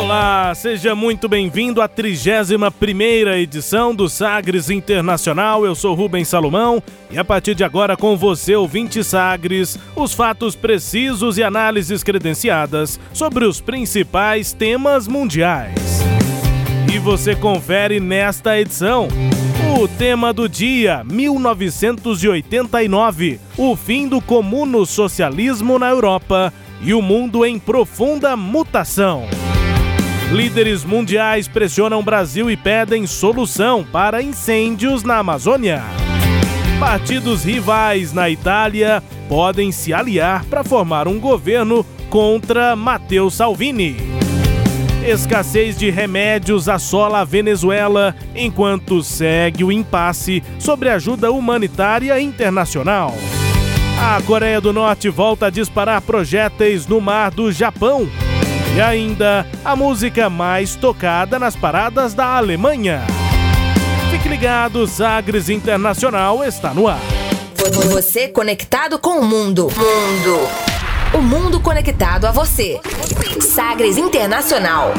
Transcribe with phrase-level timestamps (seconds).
[0.00, 5.66] Olá, seja muito bem-vindo à 31ª edição do Sagres Internacional.
[5.66, 10.56] Eu sou Rubens Salomão e a partir de agora com você, ouvinte Sagres, os fatos
[10.56, 16.00] precisos e análises credenciadas sobre os principais temas mundiais.
[16.90, 19.06] E você confere nesta edição
[19.78, 27.44] o tema do dia, 1989, o fim do comuno socialismo na Europa e o mundo
[27.44, 29.28] em profunda mutação.
[30.32, 35.82] Líderes mundiais pressionam Brasil e pedem solução para incêndios na Amazônia.
[36.78, 43.96] Partidos rivais na Itália podem se aliar para formar um governo contra Matteo Salvini.
[45.04, 53.14] Escassez de remédios assola a Venezuela enquanto segue o impasse sobre ajuda humanitária internacional.
[54.00, 58.08] A Coreia do Norte volta a disparar projéteis no mar do Japão
[58.74, 63.02] e ainda a música mais tocada nas paradas da Alemanha.
[64.10, 67.00] Fique ligado, Sagres Internacional está no ar.
[67.92, 69.68] Você conectado com o mundo.
[69.76, 70.48] Mundo.
[71.12, 72.80] O mundo conectado a você.
[73.40, 74.92] Sagres Internacional.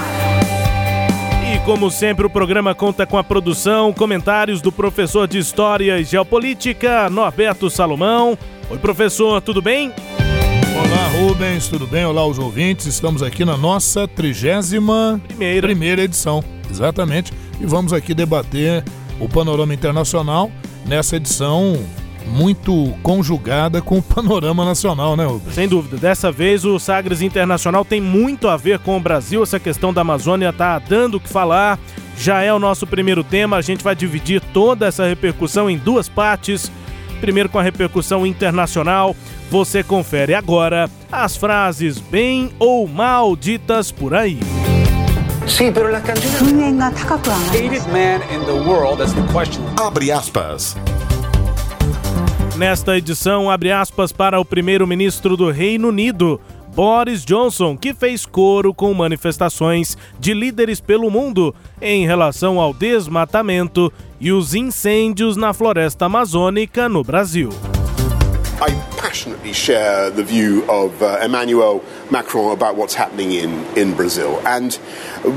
[1.53, 6.03] E como sempre, o programa conta com a produção, comentários do professor de História e
[6.03, 8.37] Geopolítica, Norberto Salomão.
[8.69, 9.93] Oi, professor, tudo bem?
[10.83, 12.05] Olá, Rubens, tudo bem?
[12.05, 12.85] Olá, os ouvintes.
[12.85, 15.67] Estamos aqui na nossa trigésima Primeira.
[15.67, 17.31] primeira edição, exatamente.
[17.59, 18.83] E vamos aqui debater
[19.19, 20.51] o panorama internacional
[20.85, 21.77] nessa edição
[22.25, 25.53] muito conjugada com o panorama nacional, né, Rubens?
[25.53, 25.97] Sem dúvida.
[25.97, 29.43] Dessa vez o Sagres Internacional tem muito a ver com o Brasil.
[29.43, 31.79] Essa questão da Amazônia tá dando o que falar.
[32.17, 33.57] Já é o nosso primeiro tema.
[33.57, 36.71] A gente vai dividir toda essa repercussão em duas partes
[37.21, 39.15] primeiro com a repercussão internacional.
[39.49, 44.39] Você confere agora as frases bem ou mal ditas por aí.
[45.47, 45.71] Sim,
[49.79, 50.75] Abre aspas.
[52.57, 56.39] Nesta edição, abre aspas para o primeiro-ministro do Reino Unido,
[56.73, 63.91] Boris Johnson, que fez coro com manifestações de líderes pelo mundo em relação ao desmatamento
[64.19, 67.49] e os incêndios na floresta amazônica no Brasil.
[68.61, 74.39] I passionately share the view of uh, Emmanuel Macron about what's happening in, in Brazil.
[74.45, 74.73] And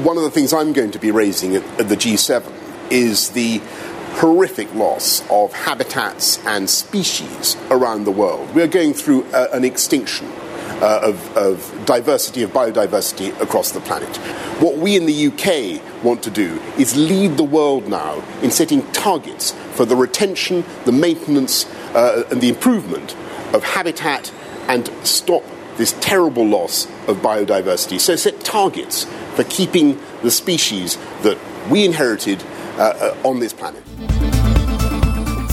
[0.05, 2.45] one of the things I'm going to be raising at, at the G7
[2.91, 3.61] is the
[4.21, 8.55] horrific loss of habitats and species around the world.
[8.55, 10.31] We are going through uh, an extinction.
[10.83, 14.15] Uh, of, of diversity, of biodiversity across the planet.
[14.61, 18.83] What we in the UK want to do is lead the world now in setting
[18.91, 21.65] targets for the retention, the maintenance,
[21.95, 23.15] uh, and the improvement
[23.55, 24.33] of habitat
[24.69, 25.45] and stop
[25.77, 28.01] this terrible loss of biodiversity.
[28.01, 29.05] So set targets
[29.35, 31.39] for keeping the species that
[31.71, 32.43] we inherited
[32.77, 33.84] uh, uh, on this planet.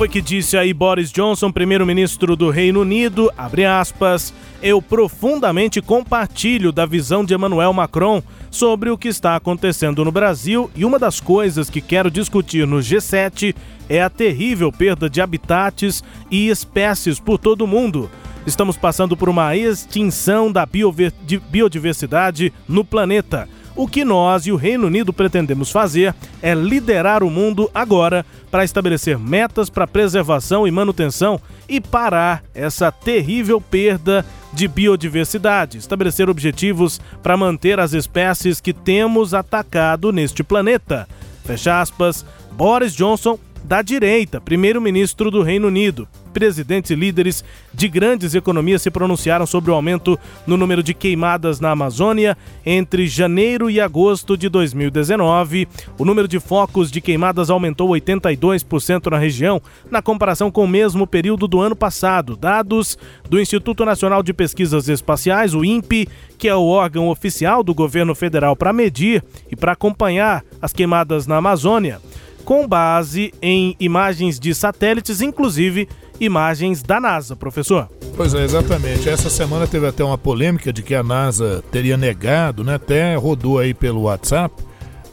[0.01, 6.71] Foi que disse aí Boris Johnson, primeiro-ministro do Reino Unido, abre aspas, eu profundamente compartilho
[6.71, 11.19] da visão de Emmanuel Macron sobre o que está acontecendo no Brasil e uma das
[11.19, 13.53] coisas que quero discutir no G7
[13.87, 18.09] é a terrível perda de habitats e espécies por todo o mundo.
[18.43, 23.47] Estamos passando por uma extinção da biodiversidade no planeta.
[23.75, 28.65] O que nós e o Reino Unido pretendemos fazer é liderar o mundo agora para
[28.65, 31.39] estabelecer metas para preservação e manutenção
[31.69, 39.33] e parar essa terrível perda de biodiversidade, estabelecer objetivos para manter as espécies que temos
[39.33, 41.07] atacado neste planeta.
[41.45, 46.07] Fecha aspas, Boris Johnson da direita, primeiro-ministro do Reino Unido.
[46.31, 47.43] Presidentes e líderes
[47.73, 50.17] de grandes economias se pronunciaram sobre o aumento
[50.47, 55.67] no número de queimadas na Amazônia entre janeiro e agosto de 2019.
[55.97, 61.05] O número de focos de queimadas aumentou 82% na região, na comparação com o mesmo
[61.05, 62.35] período do ano passado.
[62.35, 62.97] Dados
[63.29, 66.07] do Instituto Nacional de Pesquisas Espaciais, o INPE,
[66.37, 71.27] que é o órgão oficial do governo federal para medir e para acompanhar as queimadas
[71.27, 71.99] na Amazônia
[72.41, 75.87] com base em imagens de satélites, inclusive
[76.21, 77.89] imagens da NASA, professor.
[78.15, 79.09] Pois é, exatamente.
[79.09, 82.75] Essa semana teve até uma polêmica de que a NASA teria negado, né?
[82.75, 84.53] Até rodou aí pelo WhatsApp,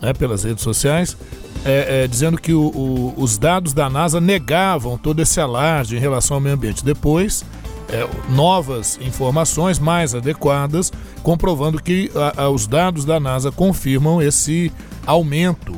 [0.02, 0.12] né?
[0.12, 1.16] Pelas redes sociais,
[1.64, 5.98] é, é, dizendo que o, o, os dados da NASA negavam todo esse alarde em
[5.98, 6.84] relação ao meio ambiente.
[6.84, 7.42] Depois,
[7.88, 14.70] é, novas informações mais adequadas, comprovando que a, a, os dados da NASA confirmam esse
[15.06, 15.74] aumento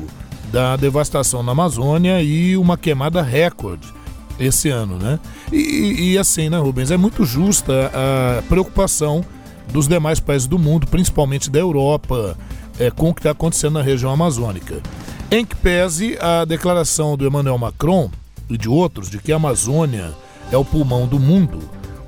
[0.51, 4.00] da devastação na Amazônia e uma queimada recorde
[4.45, 5.19] esse ano, né?
[5.51, 9.23] E, e, assim, né, Rubens, é muito justa a preocupação
[9.71, 12.37] dos demais países do mundo, principalmente da Europa,
[12.79, 14.81] é, com o que está acontecendo na região amazônica.
[15.29, 18.09] Em que pese a declaração do Emmanuel Macron
[18.49, 20.11] e de outros de que a Amazônia
[20.51, 21.59] é o pulmão do mundo,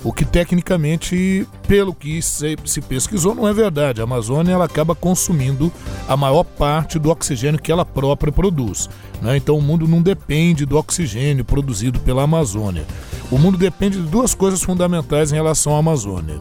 [0.04, 4.02] o que tecnicamente, pelo que se, se, pesquisou, não é verdade.
[4.02, 5.72] A Amazônia ela acaba consumindo
[6.06, 8.90] a maior parte do oxigênio que ela própria produz.
[9.22, 9.38] Né?
[9.38, 12.84] Então o mundo não depende do oxigênio produzido pela Amazônia.
[13.30, 16.38] O mundo depende de duas coisas fundamentais em relação à Amazônia,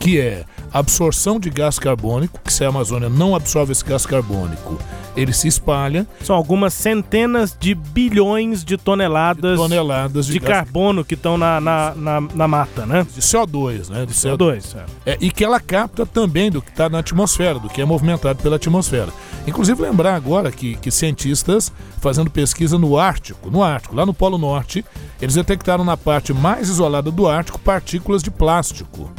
[0.00, 4.78] que é absorção de gás carbônico, que se a Amazônia não absorve esse gás carbônico,
[5.16, 6.06] ele se espalha.
[6.22, 11.60] São algumas centenas de bilhões de toneladas de, toneladas de, de carbono que estão na,
[11.60, 13.06] na, na, na, mata, né?
[13.14, 14.06] De CO2, né?
[14.06, 14.76] De CO2.
[15.06, 15.12] É.
[15.12, 18.42] É, e que ela capta também do que está na atmosfera, do que é movimentado
[18.42, 19.08] pela atmosfera.
[19.46, 24.38] Inclusive lembrar agora que, que cientistas fazendo pesquisa no Ártico, no Ártico, lá no Polo
[24.38, 24.84] Norte,
[25.20, 29.10] eles detectaram na parte mais isolada do Ártico partículas de plástico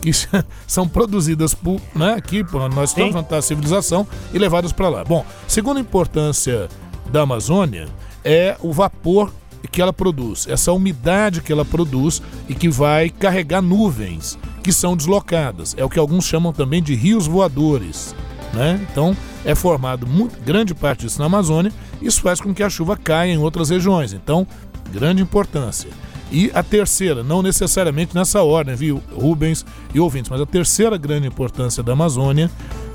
[0.00, 0.10] que
[0.66, 5.04] são produzidas por, né, aqui, por nós estamos na civilização e levadas para lá.
[5.04, 6.68] Bom, segunda importância
[7.10, 7.88] da Amazônia
[8.24, 9.32] é o vapor
[9.70, 14.96] que ela produz, essa umidade que ela produz e que vai carregar nuvens que são
[14.96, 15.74] deslocadas.
[15.76, 18.14] É o que alguns chamam também de rios voadores.
[18.52, 18.84] Né?
[18.90, 21.72] Então é formado muito, grande parte disso na Amazônia.
[22.02, 24.12] Isso faz com que a chuva caia em outras regiões.
[24.12, 24.46] Então,
[24.92, 25.90] grande importância.
[26.32, 31.26] E a terceira, não necessariamente nessa ordem, viu, Rubens e ouvintes, mas a terceira grande
[31.26, 32.50] importância da Amazônia,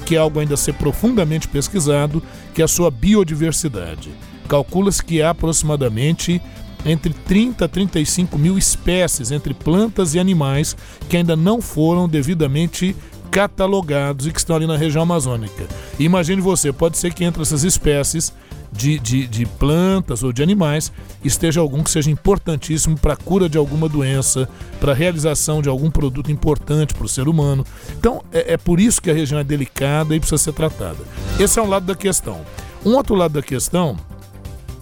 [0.06, 2.24] que é algo ainda a ser profundamente pesquisado,
[2.54, 4.12] que é a sua biodiversidade.
[4.48, 6.42] Calcula-se que há aproximadamente
[6.86, 10.78] entre 30 a 35 mil espécies entre plantas e animais
[11.10, 12.96] que ainda não foram devidamente
[13.32, 15.68] catalogados e que estão ali na região amazônica.
[16.00, 18.32] Imagine você, pode ser que entre essas espécies
[18.76, 20.92] de, de, de plantas ou de animais,
[21.24, 24.50] esteja algum que seja importantíssimo para a cura de alguma doença,
[24.80, 27.66] para a realização de algum produto importante para o ser humano.
[27.98, 31.00] Então, é, é por isso que a região é delicada e precisa ser tratada.
[31.40, 32.42] Esse é um lado da questão.
[32.86, 33.96] Um outro lado da questão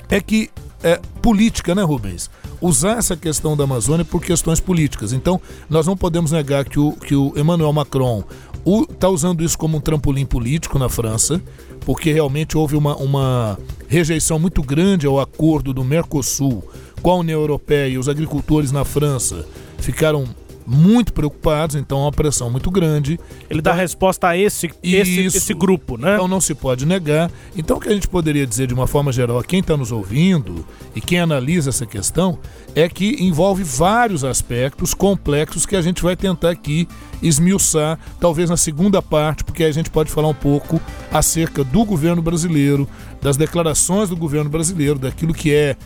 [0.09, 0.49] é que
[0.83, 2.29] é política, né, Rubens?
[2.59, 5.13] Usar essa questão da Amazônia por questões políticas.
[5.13, 8.23] Então, nós não podemos negar que o, que o Emmanuel Macron
[8.65, 11.42] está usando isso como um trampolim político na França,
[11.81, 13.57] porque realmente houve uma, uma
[13.88, 16.63] rejeição muito grande ao acordo do Mercosul
[17.01, 19.45] com a União Europeia e os agricultores na França
[19.77, 20.25] ficaram
[20.65, 23.19] muito preocupados, então uma pressão muito grande.
[23.50, 26.15] Ele então, dá resposta a esse, esse, esse grupo, né?
[26.15, 27.31] Então não se pode negar.
[27.56, 29.92] Então o que a gente poderia dizer de uma forma geral a quem está nos
[29.92, 30.65] ouvindo
[30.95, 32.39] e quem analisa essa questão
[32.75, 36.88] é que envolve vários aspectos complexos que a gente vai tentar aqui
[37.21, 40.81] esmiuçar, talvez na segunda parte, porque a gente pode falar um pouco
[41.12, 42.88] acerca do governo brasileiro,
[43.21, 45.77] das declarações do governo brasileiro, daquilo que é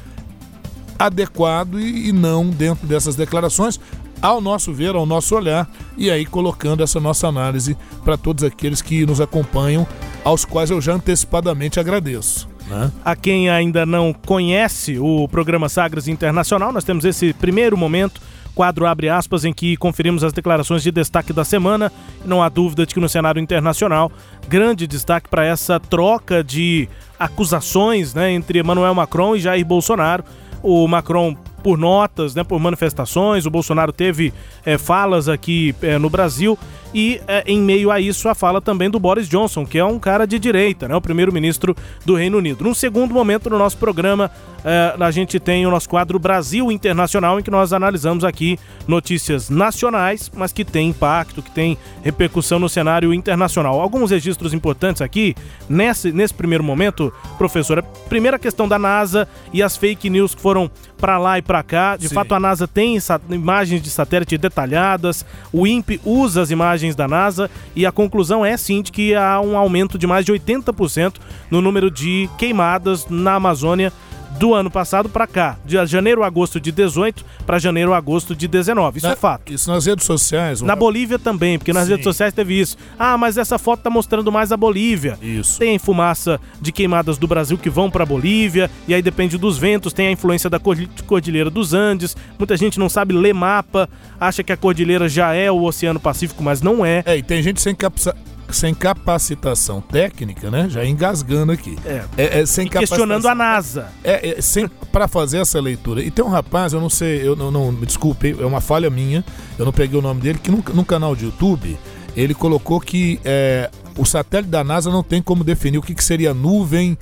[0.98, 3.80] adequado e, não dentro dessas declarações,
[4.22, 8.81] ao nosso ver, ao nosso olhar, e aí colocando essa nossa análise para todos aqueles
[8.81, 9.88] que nos acompanham,
[10.24, 12.47] aos quais eu já antecipadamente agradeço.
[12.68, 12.92] Né?
[13.04, 18.19] A quem ainda não conhece o programa Sagres Internacional, nós temos esse primeiro momento
[18.57, 21.92] quadro abre aspas em que conferimos as declarações de destaque da semana.
[22.26, 24.12] Não há dúvida de que no cenário internacional,
[24.50, 30.24] grande destaque para essa troca de acusações né, entre Emmanuel Macron e Jair Bolsonaro.
[30.64, 33.45] O Macron por notas, né, por manifestações.
[33.45, 34.33] O Bolsonaro teve
[34.66, 36.57] é, falas aqui é, no Brasil
[36.94, 40.00] e é, em meio a isso a fala também do Boris Johnson, que é um
[40.00, 41.76] cara de direita, né, o primeiro-ministro
[42.06, 42.64] do Reino Unido.
[42.64, 44.32] Num segundo momento no nosso programa,
[44.64, 49.50] é, a gente tem o nosso quadro Brasil Internacional, em que nós analisamos aqui notícias
[49.50, 53.80] nacionais, mas que tem impacto, que tem repercussão no cenário internacional.
[53.80, 55.36] Alguns registros importantes aqui,
[55.70, 57.84] nesse, nesse primeiro momento, professora.
[58.10, 61.96] Primeira questão da NASA e as fake news que foram para lá e para cá.
[61.96, 62.16] De Sim.
[62.16, 62.98] fato, a NASA tem
[63.30, 68.46] imagens de satélite detalhadas, o INPE usa as imagens imagens da NASA e a conclusão
[68.46, 71.16] é sim de que há um aumento de mais de 80%
[71.50, 73.92] no número de queimadas na Amazônia
[74.40, 78.36] do ano passado para cá, de janeiro a agosto de 18 para janeiro a agosto
[78.36, 78.98] de 19.
[78.98, 79.52] Isso Na- é fato.
[79.52, 80.62] Isso nas redes sociais.
[80.62, 81.92] Na o- Bolívia também, porque nas Sim.
[81.92, 82.78] redes sociais teve isso.
[83.00, 85.18] Ah, mas essa foto tá mostrando mais a Bolívia.
[85.22, 85.58] Isso.
[85.60, 89.94] Tem fumaça de queimadas do Brasil que vão para Bolívia, e aí depende dos ventos,
[89.94, 92.16] tem a influência da cordi- Cordilheira dos Andes.
[92.38, 93.90] Muita gente não sabe ler mapa,
[94.20, 97.04] acha que a cordilheira já é o Oceano Pacífico, mas não é.
[97.06, 98.16] É, e tem gente sem, capsa-
[98.49, 100.68] sem capacitação técnica, né?
[100.69, 101.77] Já engasgando aqui.
[101.85, 102.04] É.
[102.18, 103.92] É, é, sem questionando a NASA.
[104.04, 106.01] É, é sem, para fazer essa leitura.
[106.01, 108.89] E tem um rapaz, eu não sei, eu não, não me desculpe, é uma falha
[108.89, 109.23] minha,
[109.57, 111.77] eu não peguei o nome dele, que num, num canal de YouTube,
[112.16, 116.04] ele colocou que é, o satélite da NASA não tem como definir o que, que
[116.04, 116.97] seria nuvem,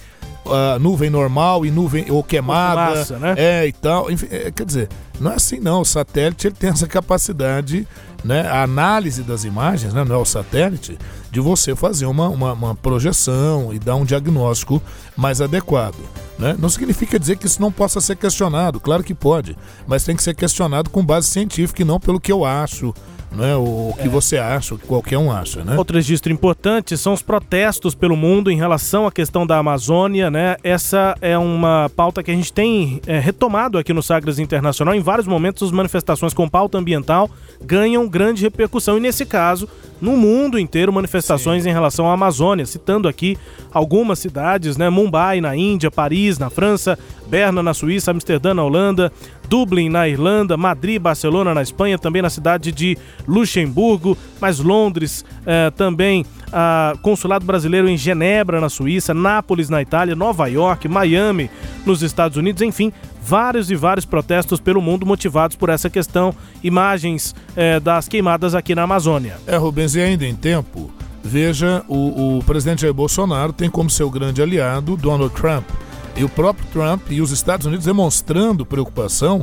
[0.48, 2.92] ah, nuvem normal e nuvem ou queimada.
[2.92, 3.36] fumaça, né?
[3.38, 4.12] É, e tal.
[4.12, 5.82] Enfim, é, quer dizer, não é assim não.
[5.82, 7.88] O satélite ele tem essa capacidade,
[8.24, 8.48] né?
[8.48, 10.04] A análise das imagens, né?
[10.04, 10.98] Não é o satélite,
[11.32, 14.82] de você fazer uma, uma, uma projeção e dar um diagnóstico
[15.18, 15.98] mais adequado.
[16.40, 16.56] Né?
[16.58, 20.24] Não significa dizer que isso não possa ser questionado, claro que pode, mas tem que
[20.24, 22.94] ser questionado com base científica e não pelo que eu acho,
[23.36, 23.56] né?
[23.56, 25.64] o que você acha, o que qualquer um acha.
[25.64, 25.76] Né?
[25.78, 30.58] Outro registro importante são os protestos pelo mundo em relação à questão da Amazônia, né?
[30.64, 34.96] Essa é uma pauta que a gente tem é, retomado aqui no Sagres Internacional.
[34.96, 37.30] Em vários momentos, as manifestações com pauta ambiental
[37.64, 38.98] ganham grande repercussão.
[38.98, 39.68] E nesse caso,
[40.02, 43.38] no mundo inteiro, manifestações em relação à Amazônia, citando aqui
[43.72, 44.90] algumas cidades, né?
[44.90, 49.12] Mumbai na Índia, Paris na França, Berna na Suíça, Amsterdã na Holanda,
[49.50, 55.72] Dublin na Irlanda, Madrid, Barcelona na Espanha, também na cidade de Luxemburgo, mas Londres eh,
[55.72, 61.50] também, ah, consulado brasileiro em Genebra na Suíça, Nápoles na Itália, Nova York, Miami
[61.86, 62.92] nos Estados Unidos, enfim,
[63.22, 68.76] vários e vários protestos pelo mundo motivados por essa questão, imagens eh, das queimadas aqui
[68.76, 69.38] na Amazônia.
[69.48, 70.92] É, Rubens, e ainda em tempo,
[71.24, 75.66] veja, o, o presidente Jair Bolsonaro tem como seu grande aliado Donald Trump.
[76.16, 79.42] E o próprio Trump e os Estados Unidos demonstrando preocupação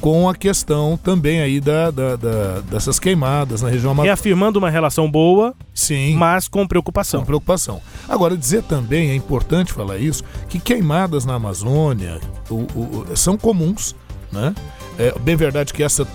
[0.00, 4.14] com a questão também aí da, da- da- dessas queimadas na região amazônica.
[4.14, 6.14] Reafirmando uma relação boa, Sim.
[6.16, 7.20] mas com preocupação.
[7.20, 7.80] Com preocupação.
[8.08, 13.94] Agora, dizer também, é importante falar isso, que queimadas na Amazônia o- o- são comuns,
[14.32, 14.54] né?
[14.98, 16.06] É bem verdade que essa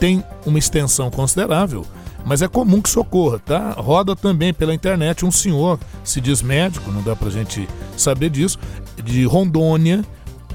[0.00, 1.86] tem uma extensão considerável,
[2.24, 3.72] mas é comum que isso ocorra, tá?
[3.72, 8.58] Roda também pela internet um senhor, se diz médico, não dá pra gente saber disso,
[9.02, 10.04] de Rondônia,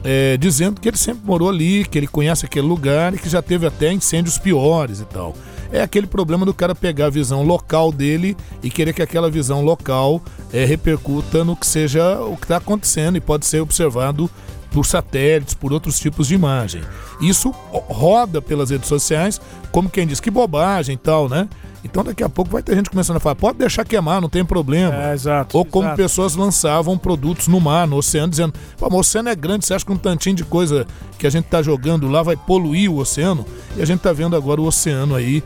[0.04, 3.42] é, dizendo que ele sempre morou ali, que ele conhece aquele lugar e que já
[3.42, 5.34] teve até incêndios piores e tal.
[5.72, 9.64] É aquele problema do cara pegar a visão local dele e querer que aquela visão
[9.64, 10.22] local
[10.54, 14.30] é, repercuta no que seja o que está acontecendo e pode ser observado
[14.76, 16.82] por satélites, por outros tipos de imagem.
[17.22, 19.40] Isso roda pelas redes sociais,
[19.72, 21.48] como quem diz que bobagem e tal, né?
[21.82, 24.44] Então daqui a pouco vai ter gente começando a falar, pode deixar queimar, não tem
[24.44, 24.94] problema.
[24.94, 25.58] É, exato.
[25.58, 25.96] Ou como exato.
[25.96, 29.86] pessoas lançavam produtos no mar, no oceano, dizendo: Pô, o oceano é grande, você acha
[29.86, 30.86] que um tantinho de coisa
[31.18, 33.46] que a gente tá jogando lá vai poluir o oceano?
[33.78, 35.42] E a gente tá vendo agora o oceano aí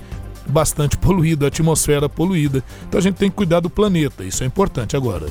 [0.48, 2.64] bastante poluído, a atmosfera poluída.
[2.88, 4.98] Então a gente tem que cuidar do planeta, isso é importante.
[4.98, 5.28] Agora,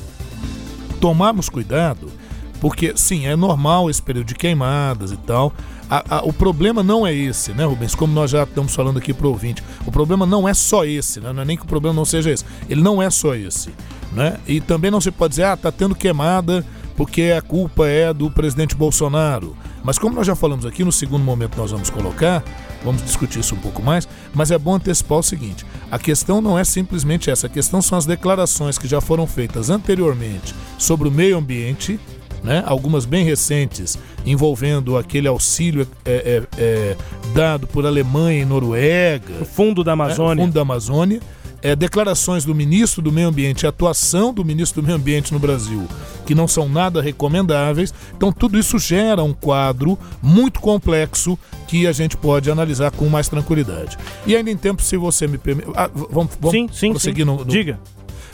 [1.01, 2.13] tomarmos cuidado,
[2.61, 5.53] porque sim, é normal esse período de queimadas e tal.
[5.91, 7.95] A- a- o problema não é esse, né, Rubens?
[7.95, 11.33] Como nós já estamos falando aqui pro ouvinte, o problema não é só esse, né?
[11.33, 12.45] Não é nem que o problema não seja esse.
[12.69, 13.71] Ele não é só esse,
[14.13, 14.37] né?
[14.47, 16.65] E também não se pode dizer, ah, tá tendo queimada
[16.97, 19.57] porque a culpa é do presidente Bolsonaro.
[19.85, 22.43] Mas como nós já falamos aqui, no segundo momento nós vamos colocar,
[22.85, 26.59] vamos discutir isso um pouco mais, mas é bom antecipar o seguinte: a questão não
[26.59, 31.13] é simplesmente essa, a questão são as declarações que já foram feitas anteriormente sobre o
[31.13, 31.99] meio ambiente,
[32.43, 32.63] né?
[32.67, 36.97] algumas bem recentes, envolvendo aquele auxílio é, é, é,
[37.35, 40.45] dado por Alemanha e Noruega, O fundo da né, o Amazônia.
[40.45, 41.21] Fundo da Amazônia,
[41.61, 45.87] é, declarações do ministro do Meio Ambiente, atuação do ministro do Meio Ambiente no Brasil,
[46.25, 47.93] que não são nada recomendáveis.
[48.17, 53.29] Então, tudo isso gera um quadro muito complexo que a gente pode analisar com mais
[53.29, 53.99] tranquilidade.
[54.27, 55.69] E ainda em tempo, se você me permite.
[55.75, 57.31] Ah, vamos, vamos sim, sim, prosseguir sim.
[57.33, 57.81] no, no- Diga.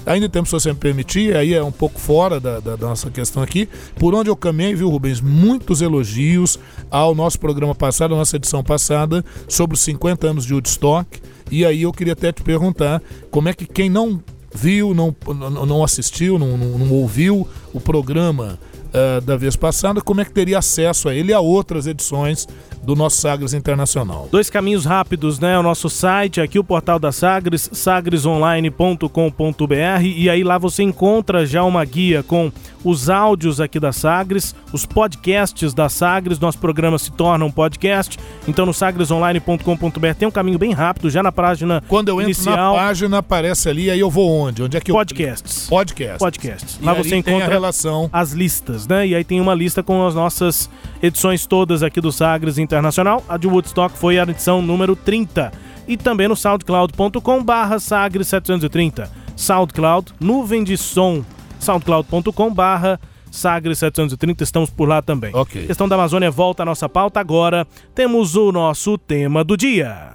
[0.06, 3.10] Ainda em tempo, você me permitir, aí é um pouco fora da, da- da nossa
[3.10, 3.68] questão aqui.
[3.98, 5.20] Por onde eu caminhei, viu, Rubens?
[5.20, 6.58] Muitos elogios
[6.90, 11.20] ao nosso programa passado, à nossa edição passada, sobre os 50 anos de Woodstock.
[11.50, 14.22] E aí eu queria até te perguntar como é que quem não
[14.54, 18.58] viu, não, não não assistiu, não, não- não ouviu o programa
[18.94, 22.46] ah, da vez passada, como é que teria acesso a ele e a outras edições
[22.84, 24.28] do nosso Sagres Internacional.
[24.30, 25.58] Dois caminhos rápidos, né?
[25.58, 31.64] O nosso site, aqui o portal da Sagres, sagresonline.com.br e aí lá você encontra já
[31.64, 32.52] uma guia com
[32.84, 38.18] os áudios aqui da Sagres, os podcasts da Sagres, nosso programa se torna um podcast.
[38.46, 42.74] Então no sagresonline.com.br tem um caminho bem rápido já na página Quando eu entro inicial
[42.74, 44.62] na página, aparece ali, aí eu vou onde?
[44.62, 45.66] Onde é que eu podcasts.
[45.68, 46.18] Podcast.
[46.18, 46.78] Podcasts.
[46.80, 48.10] E Lá você tem a encontra relação.
[48.12, 49.06] as listas, Sagres, né?
[49.06, 50.70] E aí tem uma lista com as nossas
[51.02, 53.22] edições todas aqui do Sagres Internacional.
[53.28, 55.52] A de Woodstock foi a edição número 30.
[55.86, 59.10] E também no soundcloud.com barra Sagres 730.
[59.36, 61.24] SoundCloud, nuvem de som,
[61.58, 63.00] soundcloud.com barra
[63.30, 65.34] Sagres 730, estamos por lá também.
[65.34, 65.66] Ok.
[65.66, 67.66] Questão da Amazônia volta à nossa pauta agora.
[67.92, 70.12] Temos o nosso tema do dia.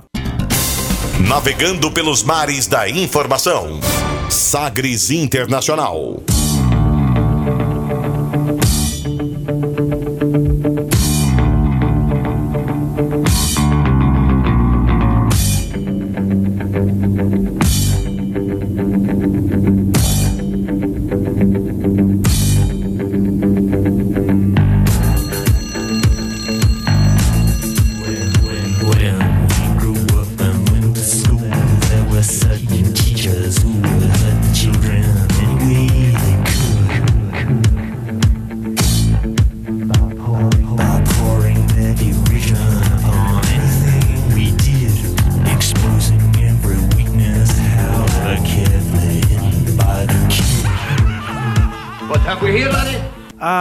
[1.28, 3.82] Navegando pelos mares da informação.
[4.30, 6.24] Sagres Internacional.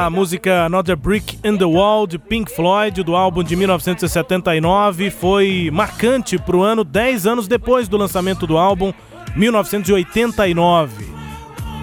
[0.08, 5.68] A música Another Brick in the Wall de Pink Floyd, do álbum de 1979, foi
[5.70, 8.90] marcante para o ano 10 anos depois do lançamento do álbum,
[9.36, 11.04] 1989.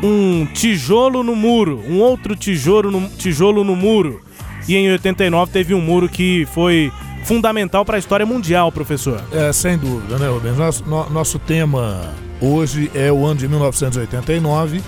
[0.01, 4.19] Um tijolo no muro, um outro tijolo no, tijolo no muro.
[4.67, 6.91] E em 89 teve um muro que foi
[7.25, 9.23] fundamental para a história mundial, professor.
[9.31, 10.57] É, sem dúvida, né, Rubens?
[10.57, 14.81] Nosso, no, nosso tema hoje é o ano de 1989.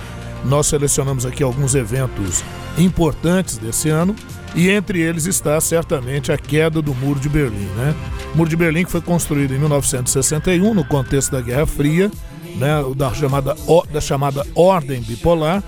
[0.48, 2.44] Nós selecionamos aqui alguns eventos
[2.77, 4.16] importantes desse ano
[4.56, 7.94] e entre eles está certamente a queda do Muro de Berlim, né?
[8.34, 12.10] O Muro de Berlim que foi construído em 1961 no contexto da Guerra Fria,
[12.56, 13.56] né, da chamada
[13.92, 15.62] da chamada Ordem Bipolar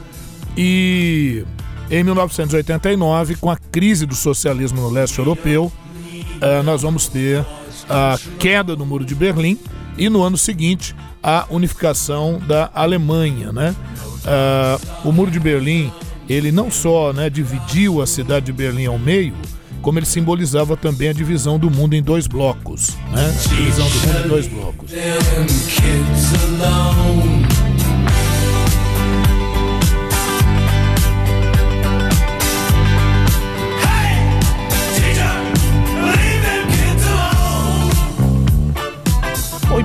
[0.55, 1.43] e
[1.91, 7.45] em 1989 com a crise do socialismo no leste europeu, uh, nós vamos ter
[7.89, 9.59] a queda do Muro de Berlim
[9.99, 13.75] e no ano seguinte a unificação da Alemanha, né?
[14.19, 15.91] Uh, o Muro de Berlim
[16.29, 19.33] ele não só né, dividiu a cidade de Berlim ao meio,
[19.81, 23.35] como ele simbolizava também a divisão do mundo em dois blocos, né?
[23.49, 24.91] Divisão do mundo em dois blocos.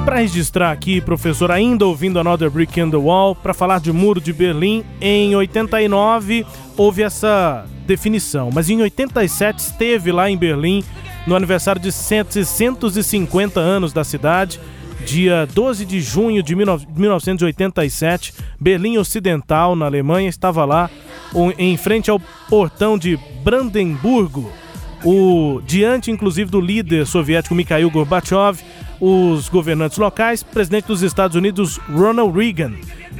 [0.04, 4.20] Para registrar aqui, professor, ainda ouvindo Another Brick in the Wall, para falar de Muro
[4.20, 6.44] de Berlim, em 89
[6.76, 10.84] houve essa definição, mas em 87 esteve lá em Berlim,
[11.26, 14.60] no aniversário de 750 anos da cidade,
[15.06, 20.90] dia 12 de junho de 1987, Berlim Ocidental, na Alemanha, estava lá
[21.56, 24.52] em frente ao portão de Brandemburgo,
[25.04, 28.58] o diante inclusive do líder soviético Mikhail Gorbachev,
[29.00, 32.72] os governantes locais, presidente dos Estados Unidos Ronald Reagan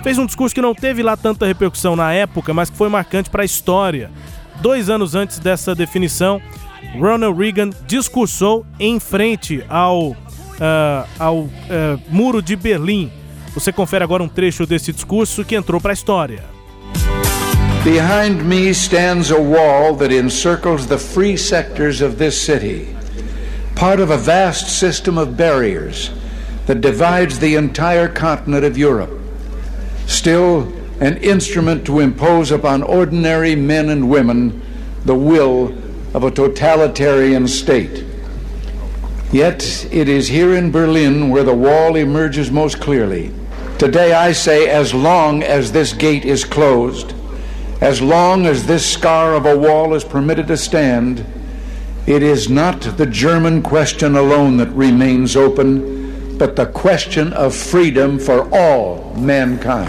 [0.05, 3.31] fez um discurso que não teve lá tanta repercussão na época, mas que foi marcante
[3.31, 4.11] para a história.
[4.61, 6.43] Dois anos antes dessa definição,
[6.99, 10.17] Ronald Reagan discursou em frente ao, uh,
[11.19, 11.51] ao uh,
[12.11, 13.11] Muro de Berlim.
[13.55, 16.54] Você confere agora um trecho desse discurso que entrou para a história.
[17.85, 22.97] Behind me stands a wall that encircles the free sectors of this city.
[23.75, 26.11] part of a vast system of barriers
[26.67, 29.11] that divides the entire continent of Europe,
[30.07, 34.63] still an instrument to impose upon ordinary men and women
[35.05, 35.77] the will
[36.15, 38.05] of a totalitarian state.
[39.33, 43.33] Yet it is here in Berlin where the wall emerges most clearly.
[43.79, 47.13] Today I say, as long as this gate is closed,
[47.85, 51.25] as long as this scar of a wall is permitted to stand,
[52.07, 58.19] It is not the German question alone that remains open, but the question of freedom
[58.19, 59.89] for all mankind.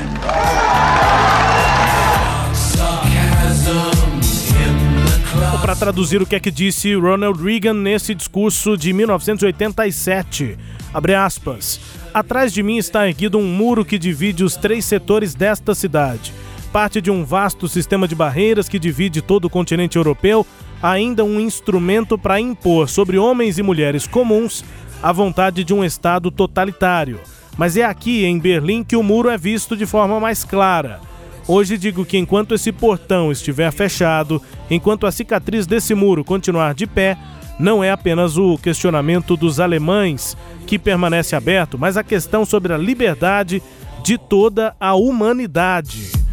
[5.59, 10.57] Para traduzir o que é que disse Ronald Reagan nesse discurso de 1987,
[10.93, 11.81] abre aspas.
[12.13, 16.31] Atrás de mim está erguido um muro que divide os três setores desta cidade.
[16.75, 20.45] Parte de um vasto sistema de barreiras que divide todo o continente europeu
[20.83, 24.61] ainda um instrumento para impor sobre homens e mulheres comuns
[25.01, 27.21] a vontade de um Estado totalitário.
[27.57, 30.99] Mas é aqui, em Berlim, que o muro é visto de forma mais clara.
[31.47, 36.85] Hoje digo que enquanto esse portão estiver fechado, enquanto a cicatriz desse muro continuar de
[36.85, 37.17] pé,
[37.57, 40.35] não é apenas o questionamento dos alemães
[40.67, 43.63] que permanece aberto, mas a questão sobre a liberdade
[44.03, 46.24] de toda a humanidade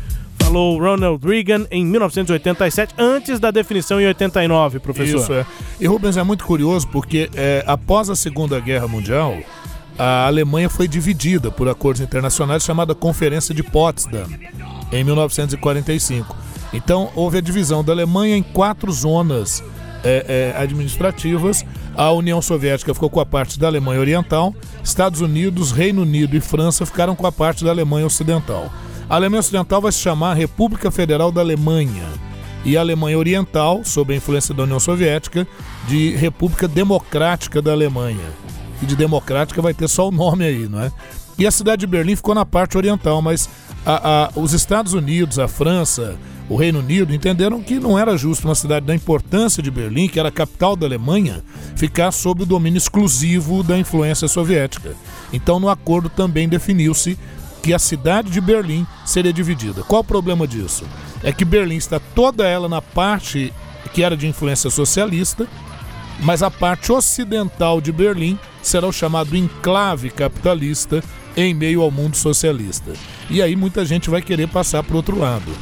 [0.52, 5.20] falou Ronald Reagan em 1987, antes da definição em 89, professor.
[5.20, 5.46] Isso é.
[5.80, 9.38] E Rubens é muito curioso porque é, após a Segunda Guerra Mundial,
[9.98, 14.26] a Alemanha foi dividida por acordos internacionais chamada Conferência de Potsdam
[14.92, 16.36] em 1945.
[16.74, 19.64] Então houve a divisão da Alemanha em quatro zonas
[20.04, 21.64] é, é, administrativas.
[21.96, 26.40] A União Soviética ficou com a parte da Alemanha Oriental, Estados Unidos, Reino Unido e
[26.40, 28.70] França ficaram com a parte da Alemanha Ocidental.
[29.08, 32.08] A Alemanha Ocidental vai se chamar República Federal da Alemanha
[32.64, 35.46] e a Alemanha Oriental, sob a influência da União Soviética,
[35.88, 38.30] de República Democrática da Alemanha.
[38.80, 40.92] E de democrática vai ter só o nome aí, não é?
[41.38, 43.48] E a cidade de Berlim ficou na parte oriental, mas
[43.84, 46.16] a, a, os Estados Unidos, a França,
[46.48, 50.20] o Reino Unido entenderam que não era justo uma cidade da importância de Berlim, que
[50.20, 51.42] era a capital da Alemanha,
[51.74, 54.94] ficar sob o domínio exclusivo da influência soviética.
[55.32, 57.18] Então, no acordo também definiu-se
[57.62, 59.82] que a cidade de Berlim seria dividida.
[59.82, 60.84] Qual o problema disso?
[61.22, 63.52] É que Berlim está toda ela na parte
[63.92, 65.46] que era de influência socialista,
[66.20, 71.02] mas a parte ocidental de Berlim será o chamado enclave capitalista
[71.36, 72.92] em meio ao mundo socialista.
[73.30, 75.52] E aí muita gente vai querer passar para o outro lado.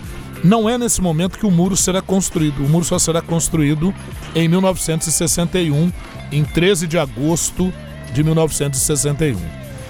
[0.43, 2.65] Não é nesse momento que o muro será construído.
[2.65, 3.95] O muro só será construído
[4.35, 5.93] em 1961,
[6.33, 7.73] em 13 de agosto
[8.15, 9.39] de 1961.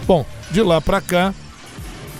[0.07, 1.33] Bom, de lá para cá,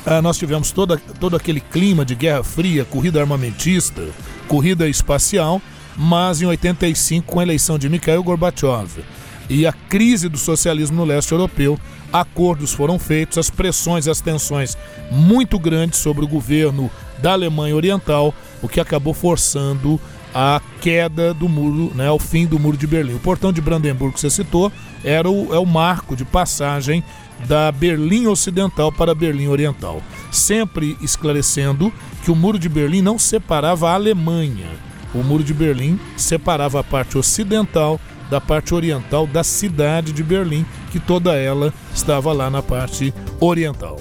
[0.07, 4.09] ah, nós tivemos toda, todo aquele clima de Guerra Fria, corrida armamentista,
[4.49, 5.61] corrida espacial,
[5.97, 9.03] mas em 85, com a eleição de Mikhail Gorbachev
[9.49, 11.79] e a crise do socialismo no leste europeu,
[12.13, 14.79] acordos foram feitos, as pressões as tensões
[15.11, 18.33] muito grandes sobre o governo da Alemanha Oriental,
[18.63, 20.01] o que acabou forçando
[20.33, 23.15] a queda do muro, né, ao fim do muro de Berlim.
[23.15, 24.73] O portão de Brandemburgo que você citou
[25.05, 27.03] era o, é o marco de passagem
[27.47, 31.93] da Berlim Ocidental para Berlim Oriental, sempre esclarecendo
[32.25, 34.69] que o muro de Berlim não separava a Alemanha.
[35.15, 37.99] O muro de Berlim separava a parte ocidental
[38.31, 43.99] da parte oriental da cidade de Berlim, que toda ela estava lá na parte oriental.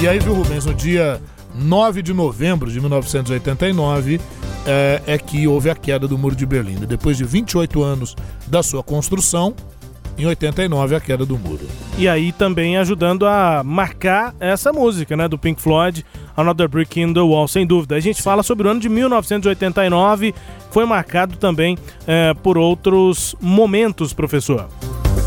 [0.00, 1.20] E aí, viu, Rubens, no dia
[1.54, 4.20] 9 de novembro de 1989
[4.66, 6.76] é, é que houve a queda do Muro de Berlim.
[6.86, 8.16] Depois de 28 anos
[8.46, 9.54] da sua construção,
[10.18, 11.66] em 89 a queda do muro.
[11.98, 16.04] E aí também ajudando a marcar essa música, né, do Pink Floyd,
[16.36, 17.96] Another Brick in the Wall, sem dúvida.
[17.96, 18.22] A gente Sim.
[18.22, 20.34] fala sobre o ano de 1989,
[20.70, 21.76] foi marcado também
[22.06, 24.68] é, por outros momentos, professor.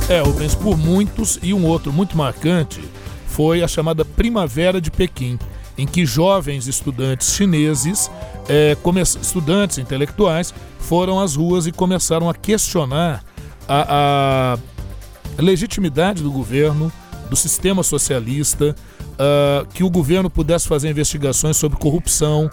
[0.09, 2.81] É, Rubens, por muitos, e um outro muito marcante
[3.27, 5.39] foi a chamada Primavera de Pequim,
[5.77, 8.11] em que jovens estudantes chineses,
[8.49, 8.75] é,
[9.21, 13.23] estudantes intelectuais, foram às ruas e começaram a questionar
[13.67, 14.78] a, a
[15.41, 16.91] legitimidade do governo,
[17.29, 22.49] do sistema socialista, uh, que o governo pudesse fazer investigações sobre corrupção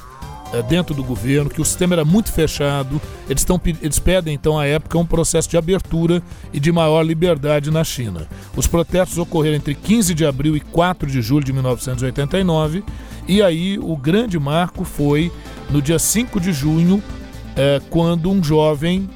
[0.53, 3.01] uh, dentro do governo, que o sistema era muito fechado.
[3.29, 6.22] Eles, tão, eles pedem, então, à época, um processo de abertura
[6.53, 8.29] e de maior liberdade na China.
[8.55, 12.85] Os protestos ocorreram entre 15 de abril e 4 de julho de 1989,
[13.27, 15.33] e aí o grande marco foi
[15.70, 19.09] no dia 5 de junho, uh, quando um jovem,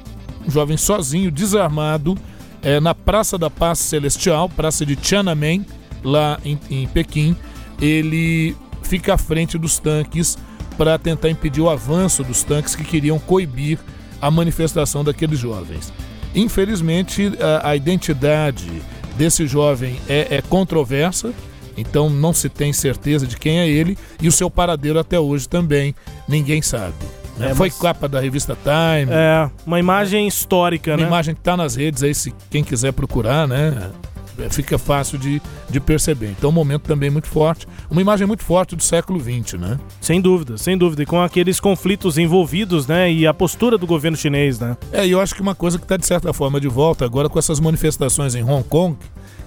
[0.45, 2.17] um jovem sozinho, desarmado,
[2.61, 5.65] é, na Praça da Paz Celestial, Praça de Tiananmen,
[6.03, 7.35] lá em, em Pequim,
[7.79, 10.37] ele fica à frente dos tanques
[10.77, 13.79] para tentar impedir o avanço dos tanques que queriam coibir
[14.21, 15.91] a manifestação daqueles jovens.
[16.33, 18.69] Infelizmente, a, a identidade
[19.17, 21.33] desse jovem é, é, controversa,
[21.75, 25.47] então não se tem certeza de quem é ele, e o seu paradeiro até hoje
[25.47, 25.95] também
[26.27, 27.20] ninguém sabe.
[27.41, 27.51] Né?
[27.51, 27.77] É, Foi mas...
[27.77, 29.11] capa da revista Time.
[29.11, 31.03] É, uma imagem histórica, uma né?
[31.03, 33.91] Uma imagem que está nas redes aí, se quem quiser procurar, né?
[34.39, 36.33] É, fica fácil de, de perceber.
[36.37, 39.79] Então, um momento também muito forte, uma imagem muito forte do século XX, né?
[39.99, 41.03] Sem dúvida, sem dúvida.
[41.03, 43.11] E com aqueles conflitos envolvidos, né?
[43.11, 44.77] E a postura do governo chinês, né?
[44.91, 47.27] É, e eu acho que uma coisa que está, de certa forma, de volta agora
[47.27, 48.97] com essas manifestações em Hong Kong,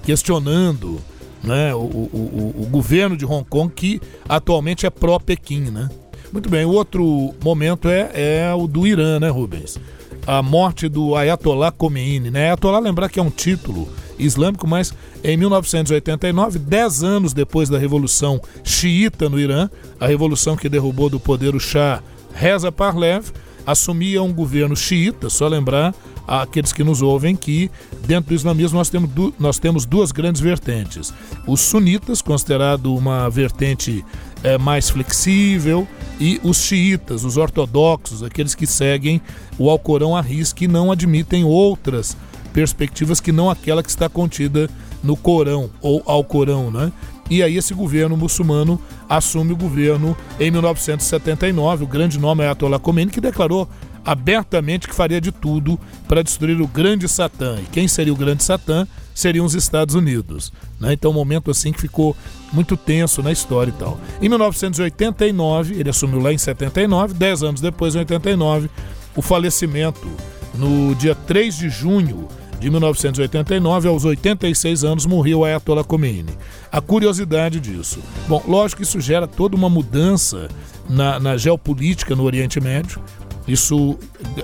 [0.03, 1.01] questionando
[1.43, 5.89] né, o, o, o, o governo de Hong Kong, que atualmente é pró-Pequim, né?
[6.35, 9.79] Muito bem, o outro momento é, é o do Irã, né, Rubens?
[10.27, 12.47] A morte do Ayatollah Khomeini, né?
[12.47, 14.93] Ayatollah, lembrar que é um título islâmico, mas
[15.23, 19.71] em 1989, dez anos depois da Revolução Xiita no Irã,
[20.01, 22.03] a revolução que derrubou do poder o Shah
[22.35, 23.27] Reza Parlev,
[23.65, 25.95] assumia um governo xiita, só lembrar
[26.27, 27.71] aqueles que nos ouvem que
[28.07, 31.15] dentro do islamismo nós temos, nós temos duas grandes vertentes.
[31.47, 34.05] Os sunitas, considerado uma vertente
[34.45, 35.89] é, mais flexível,
[36.21, 39.21] e os xiitas, os ortodoxos, aqueles que seguem
[39.59, 42.17] o Alcorão à risca e não admitem outras
[42.53, 44.71] perspectivas que não aquela que está contida
[45.03, 46.93] no Corão ou Alcorão, né?
[47.29, 51.85] e aí esse governo muçulmano assume o governo em 1979.
[51.85, 53.69] O grande nome é Ayatollah Khomeini, que declarou
[54.05, 57.59] abertamente que faria de tudo para destruir o grande Satã.
[57.61, 58.87] E quem seria o grande Satã?
[59.15, 60.53] Seriam os Estados Unidos.
[60.81, 60.93] Né?
[60.93, 62.17] Então, um momento assim que ficou
[62.53, 63.99] muito tenso na história e tal.
[64.21, 68.69] Em 1989, ele assumiu lá em 79, 10 anos depois, em 89,
[69.17, 70.09] o falecimento
[70.55, 72.29] no dia 3 de junho
[72.61, 76.33] de 1989, aos 86 anos, morreu Ayatollah Khomeini.
[76.73, 78.01] A curiosidade disso.
[78.27, 80.49] Bom, lógico que isso gera toda uma mudança
[80.89, 83.03] na, na geopolítica no Oriente Médio.
[83.47, 83.99] Isso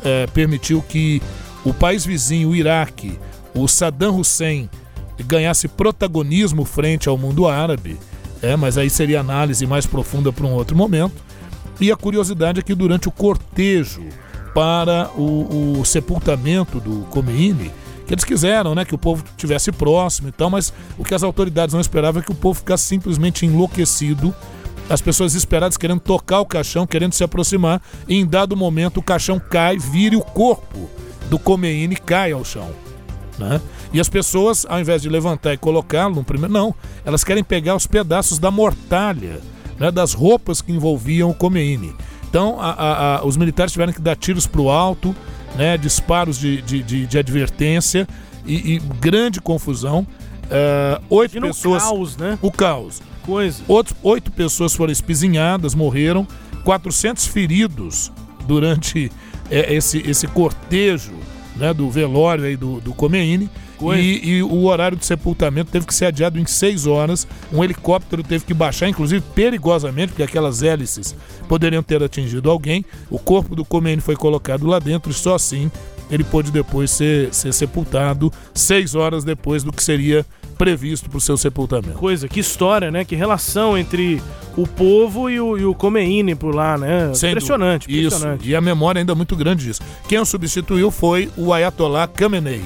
[0.05, 1.23] é, permitiu que
[1.65, 3.19] o país vizinho, o Iraque,
[3.55, 4.69] o Saddam Hussein,
[5.25, 7.99] ganhasse protagonismo frente ao mundo árabe.
[8.43, 11.23] É, mas aí seria análise mais profunda para um outro momento.
[11.81, 14.03] E a curiosidade é que durante o cortejo
[14.55, 17.71] para o, o sepultamento do Khomeini,
[18.07, 21.23] que eles quiseram, né, que o povo tivesse próximo e tal, mas o que as
[21.23, 24.35] autoridades não esperavam é que o povo ficasse simplesmente enlouquecido,
[24.89, 29.03] as pessoas esperadas querendo tocar o caixão, querendo se aproximar, e em dado momento o
[29.03, 30.91] caixão cai, vira e o corpo
[31.29, 32.90] do Khomeini cai ao chão.
[33.41, 33.61] Né?
[33.93, 36.75] E as pessoas, ao invés de levantar e colocá-lo no primeiro, não,
[37.05, 39.41] elas querem pegar os pedaços da mortalha,
[39.79, 41.95] né, das roupas que envolviam o Khomeini.
[42.29, 45.17] Então, a, a, a, os militares tiveram que dar tiros para o alto,
[45.57, 48.07] né, disparos de, de, de, de advertência
[48.45, 50.07] e, e, grande confusão.
[50.45, 51.83] Uh, oito Imagina pessoas.
[51.83, 52.39] O caos, né?
[52.43, 53.03] O caos.
[53.23, 53.63] Coisa.
[54.03, 56.27] Oito pessoas foram espizinhadas, morreram.
[56.65, 58.13] 400 feridos
[58.47, 59.11] durante
[59.51, 61.15] é, esse, esse cortejo
[61.61, 63.49] né, do velório aí do, do Khomeini.
[63.97, 67.27] E, e, o horário de sepultamento teve que ser adiado em seis horas.
[67.53, 71.15] Um helicóptero teve que baixar, inclusive perigosamente, porque aquelas hélices
[71.49, 72.85] poderiam ter atingido alguém.
[73.09, 75.71] O corpo do Khomeini foi colocado lá dentro e só assim
[76.11, 80.27] ele pôde depois ser, ser sepultado, seis horas depois do que seria
[80.61, 81.99] previsto para o seu sepultamento.
[81.99, 83.03] Coisa, que história, né?
[83.03, 84.23] Que relação entre
[84.55, 87.15] o povo e o, e o Khomeini por lá, né?
[87.15, 88.43] Sem impressionante, impressionante.
[88.43, 89.81] Isso, e a memória ainda é muito grande disso.
[90.07, 92.63] Quem o substituiu foi o Ayatollah Khamenei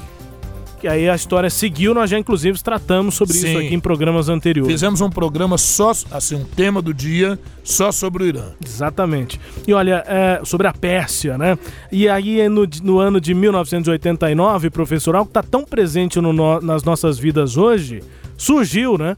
[0.84, 3.48] que aí a história seguiu, nós já inclusive tratamos sobre Sim.
[3.48, 4.70] isso aqui em programas anteriores.
[4.70, 8.50] Fizemos um programa só, assim, um tema do dia só sobre o Irã.
[8.62, 9.40] Exatamente.
[9.66, 11.56] E olha, é, sobre a Pérsia, né?
[11.90, 16.60] E aí no, no ano de 1989, professor, algo que está tão presente no, no,
[16.60, 18.02] nas nossas vidas hoje,
[18.36, 19.16] surgiu, né?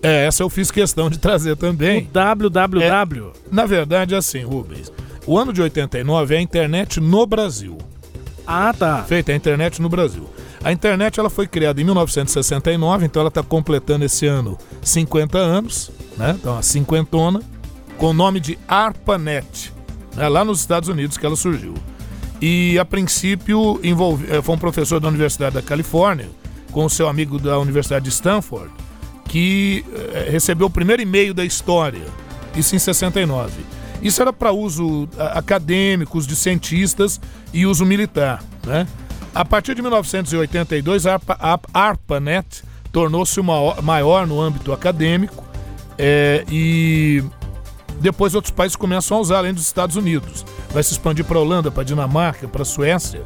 [0.00, 2.04] É, essa eu fiz questão de trazer também.
[2.04, 2.80] O www.
[2.80, 4.92] É, na verdade, assim, Rubens,
[5.26, 7.76] o ano de 89 é a internet no Brasil.
[8.46, 9.02] Ah, tá.
[9.02, 10.28] Feita a internet no Brasil.
[10.64, 15.90] A internet ela foi criada em 1969, então ela está completando esse ano 50 anos,
[16.16, 16.36] né?
[16.38, 17.42] Então a cinquentona,
[17.98, 19.72] com o nome de ARPANET,
[20.14, 20.28] né?
[20.28, 21.74] lá nos Estados Unidos que ela surgiu.
[22.40, 26.28] E a princípio envolve, eh, foi um professor da Universidade da Califórnia,
[26.70, 28.70] com o seu amigo da Universidade de Stanford,
[29.28, 32.06] que eh, recebeu o primeiro e-mail da história,
[32.56, 33.52] isso em 69.
[34.00, 37.20] Isso era para uso acadêmico, de cientistas
[37.52, 38.86] e uso militar, né?
[39.34, 41.20] A partir de 1982, a,
[41.72, 43.40] ARPANET tornou-se
[43.82, 45.44] maior no âmbito acadêmico
[45.98, 47.24] é, e
[48.00, 50.44] depois outros países começam a usar, além dos Estados Unidos.
[50.70, 53.24] Vai se expandir para a Holanda, para a Dinamarca, para a Suécia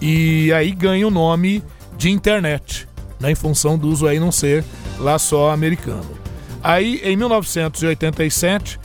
[0.00, 1.62] e aí ganha o nome
[1.96, 4.64] de internet, né, em função do uso aí não ser
[4.98, 6.18] lá só americano.
[6.62, 8.78] Aí, em 1987,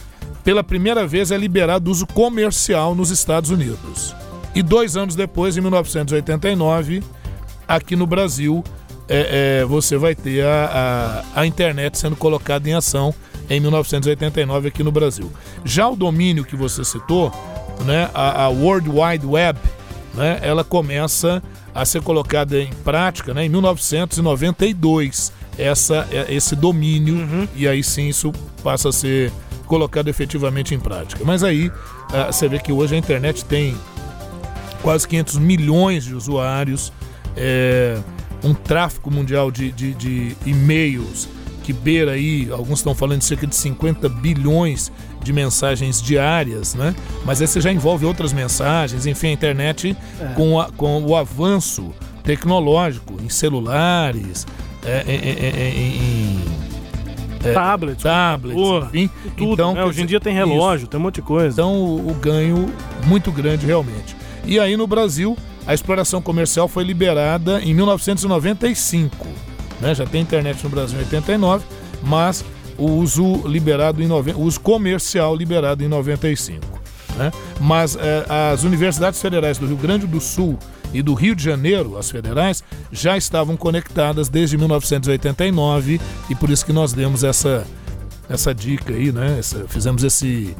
[0.44, 4.16] pela primeira vez é liberado o uso comercial nos Estados Unidos.
[4.56, 7.04] E dois anos depois, em 1989,
[7.68, 8.64] aqui no Brasil,
[9.08, 13.14] é, é, você vai ter a, a, a, internet sendo colocada em ação
[13.50, 15.32] em 1989 aqui no Brasil.
[15.64, 17.32] Já o domínio que você citou,
[17.86, 19.60] né, a, a World Wide Web,
[20.14, 27.16] né, ela começa a ser colocada em prática né, em 1992, essa, é, esse domínio,
[27.16, 27.48] uhum.
[27.56, 28.32] e aí sim isso
[28.64, 29.32] passa a ser
[29.66, 31.24] colocado efetivamente em prática.
[31.26, 33.76] Mas aí uh, você vê que hoje a internet tem
[34.86, 36.94] quase 500 milhões de usuários,
[37.36, 37.98] é,
[38.44, 41.28] um tráfego mundial de, de, de e-mails
[41.64, 44.92] que beira aí, alguns estão falando de cerca de 50 bilhões
[45.24, 46.94] de mensagens diárias, né?
[47.26, 50.26] Mas você já envolve outras mensagens, enfim, a internet é.
[50.36, 51.92] com, a, com o avanço
[52.24, 54.46] tecnológico em celulares,
[54.86, 56.42] é, é, é, é em,
[57.50, 59.10] em tablets, tablets porra, enfim.
[59.36, 59.84] Tudo, então, né?
[59.84, 60.92] Hoje em dia tem relógio, isso.
[60.92, 61.60] tem um monte de coisa.
[61.60, 62.72] Então o, o ganho
[63.08, 64.16] muito grande realmente.
[64.48, 69.28] E aí no Brasil, a exploração comercial foi liberada em 1995.
[69.82, 69.96] Né?
[69.96, 71.66] Já tem internet no Brasil em 89,
[72.04, 72.46] mas
[72.78, 76.62] o uso liberado em o uso comercial liberado em 95.
[77.18, 77.32] Né?
[77.60, 80.60] Mas eh, as universidades federais do Rio Grande do Sul
[80.94, 86.66] e do Rio de Janeiro, as federais, já estavam conectadas desde 1989 e por isso
[86.66, 87.66] que nós demos essa,
[88.30, 89.38] essa dica aí, né?
[89.40, 90.56] Essa, fizemos esse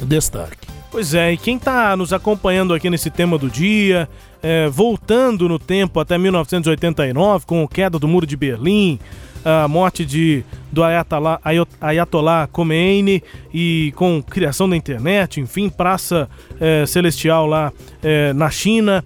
[0.00, 0.63] destaque.
[0.94, 4.08] Pois é, e quem está nos acompanhando aqui nesse tema do dia,
[4.40, 9.00] é, voltando no tempo até 1989, com a queda do Muro de Berlim,
[9.44, 11.40] a morte de, do Ayatollah,
[11.80, 16.30] Ayatollah Khomeini e com criação da internet, enfim, Praça
[16.60, 19.04] é, Celestial lá é, na China.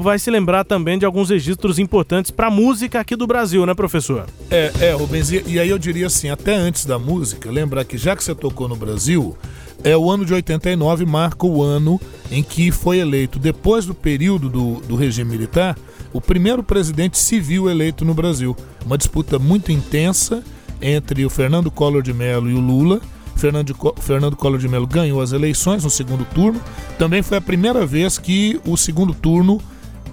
[0.00, 3.74] Vai se lembrar também de alguns registros importantes para a música aqui do Brasil, né,
[3.74, 4.26] professor?
[4.48, 8.14] É, é, Rubens, e aí eu diria assim, até antes da música, lembrar que já
[8.14, 9.36] que você tocou no Brasil,
[9.84, 14.48] é o ano de 89 marca o ano em que foi eleito, depois do período
[14.48, 15.76] do, do regime militar,
[16.12, 18.56] o primeiro presidente civil eleito no Brasil.
[18.84, 20.42] Uma disputa muito intensa
[20.80, 23.00] entre o Fernando Collor de Mello e o Lula.
[23.36, 26.60] Fernando, Fernando Collor de Mello ganhou as eleições no segundo turno.
[26.98, 29.60] Também foi a primeira vez que o segundo turno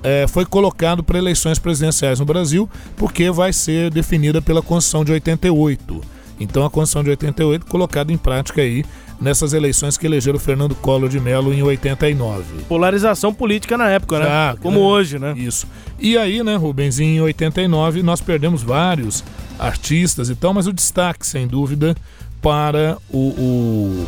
[0.03, 5.11] é, foi colocado para eleições presidenciais no Brasil, porque vai ser definida pela Constituição de
[5.11, 6.01] 88.
[6.39, 8.85] Então a Constituição de 88 colocada em prática aí
[9.19, 12.63] nessas eleições que elegeram Fernando Collor de Mello em 89.
[12.67, 14.25] Polarização política na época, né?
[14.27, 15.33] Ah, Como hoje, né?
[15.35, 15.67] Isso.
[15.99, 19.23] E aí, né, Rubens, em 89 nós perdemos vários
[19.57, 21.95] artistas e tal, mas o destaque, sem dúvida,
[22.41, 24.07] para o, o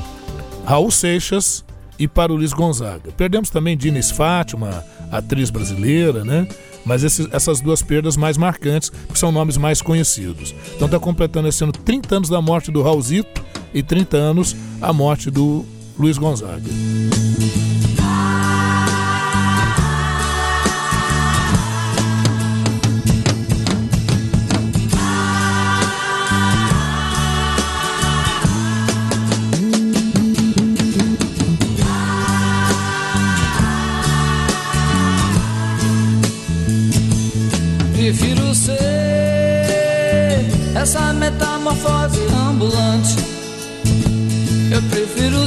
[0.65, 1.65] Raul Seixas
[1.97, 3.11] e para o Luiz Gonzaga.
[3.17, 6.47] Perdemos também Dines Fátima, atriz brasileira, né?
[6.85, 10.55] Mas esses, essas duas perdas mais marcantes, que são nomes mais conhecidos.
[10.75, 13.43] Então está completando esse ano 30 anos da morte do Raulzito
[13.73, 15.65] e 30 anos a morte do
[15.97, 16.69] Luiz Gonzaga.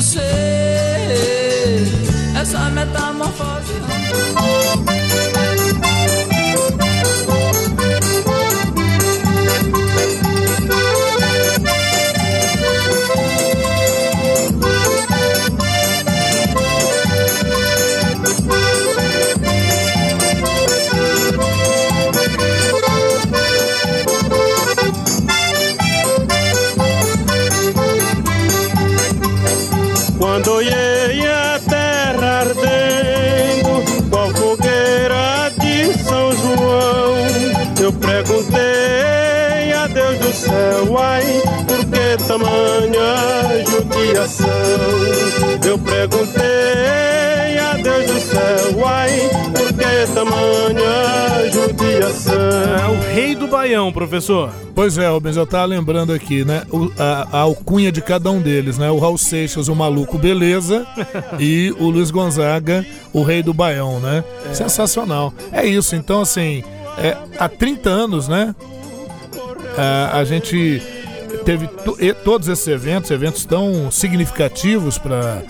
[0.02, 1.86] Prefiro ser
[2.36, 3.21] essa metamorfose.
[53.12, 54.50] Rei do Baião, professor.
[54.74, 56.62] Pois é, Rubens, eu tava lembrando aqui, né?
[56.70, 58.90] O, a, a, alcunha de cada um deles, né?
[58.90, 60.86] O Raul Seixas, o maluco beleza,
[61.38, 64.24] e o Luiz Gonzaga, o rei do Baião, né?
[64.50, 64.54] É.
[64.54, 65.32] Sensacional.
[65.52, 66.64] É isso, então assim,
[66.98, 68.54] é, há 30 anos, né?
[69.76, 70.82] a, a gente
[71.44, 71.66] teve
[72.24, 75.42] todos esses eventos, eventos tão significativos para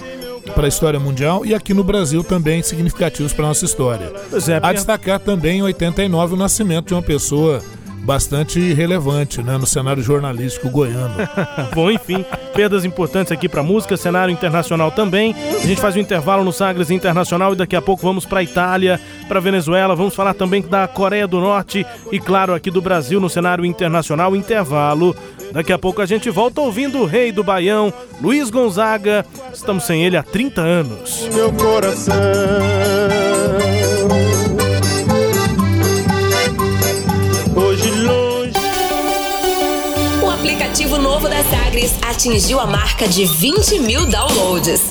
[0.55, 4.13] para a história mundial e aqui no Brasil também significativos para nossa história.
[4.33, 7.63] É, a destacar também em 89 o nascimento de uma pessoa
[8.03, 11.15] bastante relevante né, no cenário jornalístico goiano.
[11.75, 12.25] Bom, enfim,
[12.55, 15.35] perdas importantes aqui para a música, cenário internacional também.
[15.35, 18.43] A gente faz um intervalo no Sagres Internacional e daqui a pouco vamos para a
[18.43, 23.21] Itália, para Venezuela, vamos falar também da Coreia do Norte e, claro, aqui do Brasil
[23.21, 24.35] no cenário internacional.
[24.35, 25.15] Intervalo.
[25.53, 29.25] Daqui a pouco a gente volta ouvindo o rei do Baião, Luiz Gonzaga.
[29.53, 31.29] Estamos sem ele há 30 anos.
[31.33, 32.15] Meu coração
[40.83, 44.91] aplicativo novo da Sagres atingiu a marca de 20 mil downloads.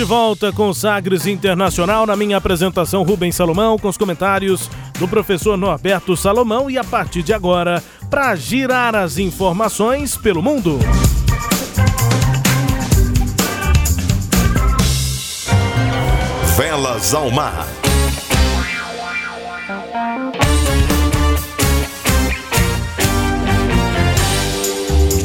[0.00, 5.58] De volta com Sagres Internacional na minha apresentação Rubens Salomão com os comentários do professor
[5.58, 10.78] Norberto Salomão e a partir de agora para girar as informações pelo mundo.
[16.56, 17.66] Velas ao mar.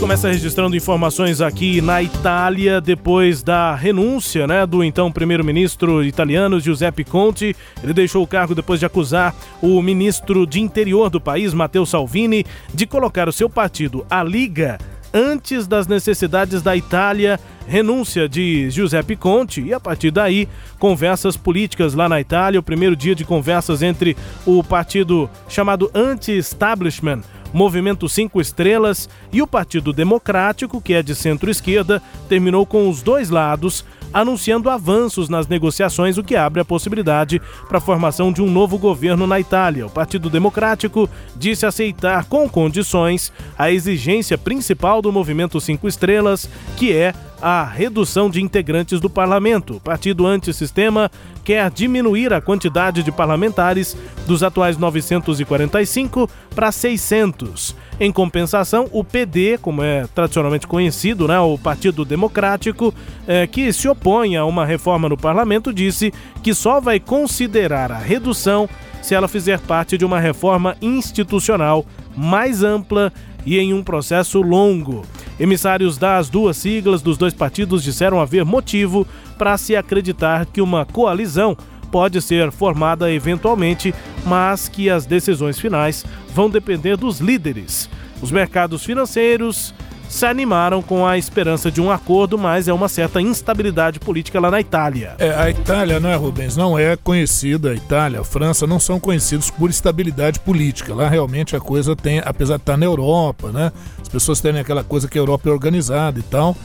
[0.06, 7.04] Começa registrando informações aqui na Itália depois da renúncia né, do então primeiro-ministro italiano Giuseppe
[7.04, 7.56] Conte.
[7.84, 9.34] Ele deixou o cargo depois de acusar
[9.64, 14.78] o ministro de interior do país, Matteo Salvini, de colocar o seu partido, a Liga,
[15.12, 17.40] antes das necessidades da Itália.
[17.68, 20.48] Renúncia de Giuseppe Conte e a partir daí
[20.78, 22.60] conversas políticas lá na Itália.
[22.60, 27.24] O primeiro dia de conversas entre o partido chamado Anti-Establishment
[27.56, 33.30] Movimento Cinco Estrelas e o Partido Democrático, que é de centro-esquerda, terminou com os dois
[33.30, 33.86] lados
[34.16, 38.78] anunciando avanços nas negociações, o que abre a possibilidade para a formação de um novo
[38.78, 39.86] governo na Itália.
[39.86, 46.94] O Partido Democrático disse aceitar com condições a exigência principal do Movimento Cinco Estrelas, que
[46.94, 49.76] é a redução de integrantes do parlamento.
[49.76, 51.12] O partido antissistema
[51.44, 57.76] quer diminuir a quantidade de parlamentares dos atuais 945 para 600.
[57.98, 62.94] Em compensação, o PD, como é tradicionalmente conhecido, né, o Partido Democrático,
[63.26, 67.98] é, que se opõe a uma reforma no parlamento, disse que só vai considerar a
[67.98, 68.68] redução
[69.02, 71.86] se ela fizer parte de uma reforma institucional
[72.18, 73.14] mais ampla
[73.46, 75.04] e em um processo longo.
[75.40, 80.86] Emissários das duas siglas dos dois partidos disseram haver motivo para se acreditar que uma
[80.86, 81.56] coalizão
[81.96, 87.90] pode ser formada eventualmente, mas que as decisões finais vão depender dos líderes.
[88.22, 89.74] Os mercados financeiros
[90.10, 94.52] se animaram com a esperança de um acordo, mas é uma certa instabilidade política lá
[94.52, 95.16] na Itália.
[95.20, 96.58] É, a Itália, não é, Rubens?
[96.58, 100.94] Não é conhecida, a Itália, a França não são conhecidos por estabilidade política.
[100.94, 103.72] Lá realmente a coisa tem, apesar de estar na Europa, né?
[104.02, 106.58] As pessoas têm aquela coisa que a Europa é organizada e tal.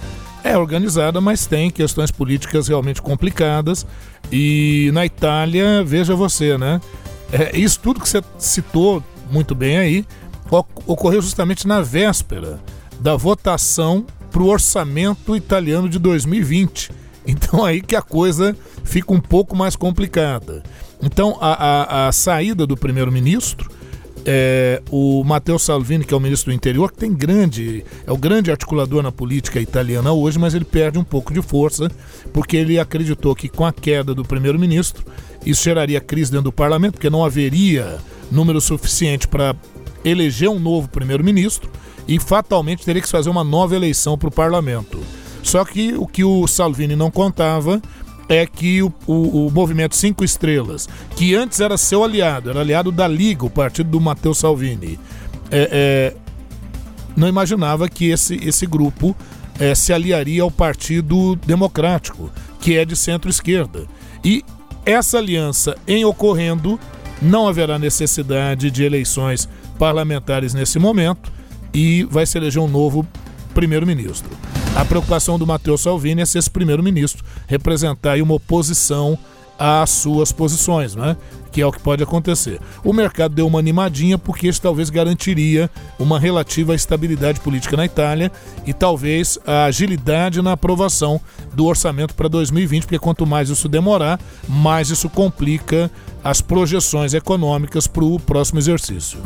[0.43, 3.87] É organizada, mas tem questões políticas realmente complicadas.
[4.33, 6.81] E na Itália, veja você, né?
[7.33, 10.07] É, isso tudo que você citou muito bem aí
[10.87, 12.59] ocorreu justamente na véspera
[12.99, 16.91] da votação para o orçamento italiano de 2020.
[17.27, 20.63] Então aí que a coisa fica um pouco mais complicada.
[21.03, 23.71] Então a, a, a saída do primeiro-ministro,
[24.25, 28.17] é, o Matteo Salvini, que é o ministro do interior, que tem grande, é o
[28.17, 31.91] grande articulador na política italiana hoje, mas ele perde um pouco de força,
[32.33, 35.05] porque ele acreditou que com a queda do primeiro-ministro,
[35.45, 37.99] isso geraria crise dentro do parlamento, porque não haveria
[38.31, 39.55] número suficiente para
[40.05, 41.71] eleger um novo primeiro-ministro
[42.07, 44.99] e fatalmente teria que fazer uma nova eleição para o parlamento.
[45.43, 47.81] Só que o que o Salvini não contava
[48.31, 52.93] é que o, o, o, movimento Cinco Estrelas, que antes era seu aliado, era aliado
[52.93, 55.01] da Liga, o partido do Matteo Salvini,
[55.51, 56.17] é, é,
[57.17, 59.17] não imaginava que esse, esse grupo
[59.59, 63.87] é, se aliaria ao Partido Democrático, que é de centro-esquerda.
[64.25, 64.45] E
[64.87, 66.79] essa aliança em ocorrendo,
[67.21, 71.33] não haverá necessidade de eleições parlamentares nesse momento
[71.75, 73.07] e vai se eleger um novo
[73.55, 74.31] primeiro-ministro.
[74.75, 79.19] A preocupação do Matteo Salvini é ser esse primeiro-ministro, representar uma oposição
[79.59, 81.17] às suas posições, né?
[81.53, 82.61] que é o que pode acontecer.
[82.85, 88.33] O mercado deu uma animadinha porque isso talvez garantiria uma relativa estabilidade política na Itália
[88.67, 91.21] e talvez a agilidade na aprovação
[91.53, 95.91] do orçamento para 2020, porque quanto mais isso demorar, mais isso complica
[96.23, 99.19] as projeções econômicas para o próximo exercício.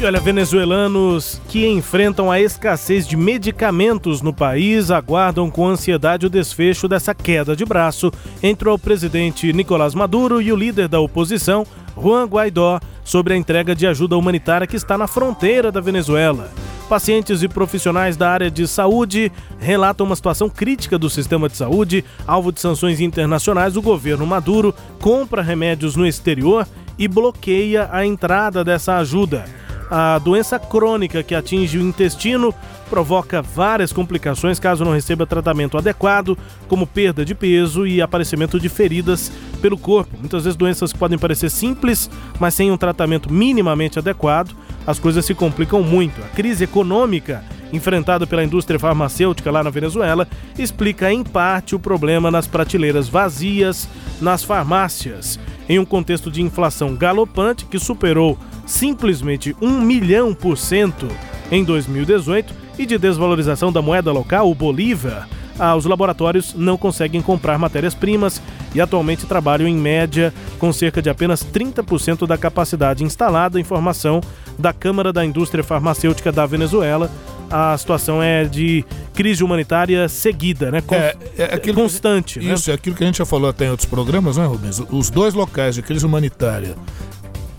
[0.00, 6.30] E olha, venezuelanos que enfrentam a escassez de medicamentos no país aguardam com ansiedade o
[6.30, 8.10] desfecho dessa queda de braço
[8.42, 11.66] entre o presidente Nicolás Maduro e o líder da oposição,
[12.00, 16.50] Juan Guaidó, sobre a entrega de ajuda humanitária que está na fronteira da Venezuela.
[16.88, 22.06] Pacientes e profissionais da área de saúde relatam uma situação crítica do sistema de saúde,
[22.26, 23.76] alvo de sanções internacionais.
[23.76, 26.66] O governo Maduro compra remédios no exterior
[26.98, 29.44] e bloqueia a entrada dessa ajuda.
[29.90, 32.54] A doença crônica que atinge o intestino
[32.90, 36.36] provoca várias complicações caso não receba tratamento adequado,
[36.66, 39.30] como perda de peso e aparecimento de feridas
[39.62, 40.16] pelo corpo.
[40.18, 42.10] Muitas vezes doenças podem parecer simples,
[42.40, 46.20] mas sem um tratamento minimamente adequado, as coisas se complicam muito.
[46.20, 50.26] A crise econômica enfrentada pela indústria farmacêutica lá na Venezuela
[50.58, 53.88] explica em parte o problema nas prateleiras vazias
[54.20, 55.38] nas farmácias,
[55.68, 58.36] em um contexto de inflação galopante que superou
[58.66, 61.06] simplesmente 1 milhão por cento
[61.50, 65.28] em 2018 e de desvalorização da moeda local, o Bolívar,
[65.58, 68.40] ah, os laboratórios não conseguem comprar matérias-primas
[68.74, 73.60] e atualmente trabalham em média com cerca de apenas 30% da capacidade instalada.
[73.60, 74.20] Informação
[74.58, 77.10] da Câmara da Indústria Farmacêutica da Venezuela.
[77.50, 80.80] A situação é de crise humanitária seguida, né?
[80.80, 82.38] Con É, é aquilo que- constante.
[82.38, 82.54] né?
[82.54, 84.80] Isso, é aquilo que a gente já falou até em outros programas, né, Rubens?
[84.90, 86.76] Os dois locais de crise humanitária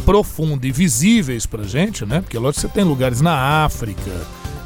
[0.05, 2.21] profunda e visíveis pra gente, né?
[2.21, 4.11] Porque lógico que você tem lugares na África,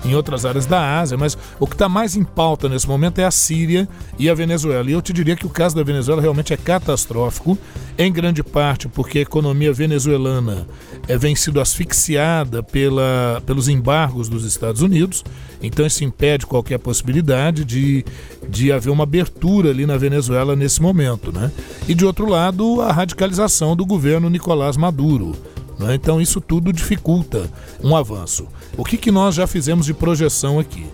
[0.05, 3.25] em outras áreas da Ásia, mas o que está mais em pauta nesse momento é
[3.25, 3.87] a Síria
[4.19, 4.89] e a Venezuela.
[4.89, 7.57] E eu te diria que o caso da Venezuela realmente é catastrófico,
[7.97, 10.67] em grande parte porque a economia venezuelana
[11.07, 15.23] é, vem sido asfixiada pela, pelos embargos dos Estados Unidos,
[15.61, 18.05] então isso impede qualquer possibilidade de,
[18.47, 21.31] de haver uma abertura ali na Venezuela nesse momento.
[21.31, 21.51] Né?
[21.87, 25.35] E de outro lado, a radicalização do governo Nicolás Maduro.
[25.79, 25.95] Né?
[25.95, 27.49] Então isso tudo dificulta
[27.83, 28.47] um avanço.
[28.77, 30.85] O que, que nós já fizemos de projeção aqui?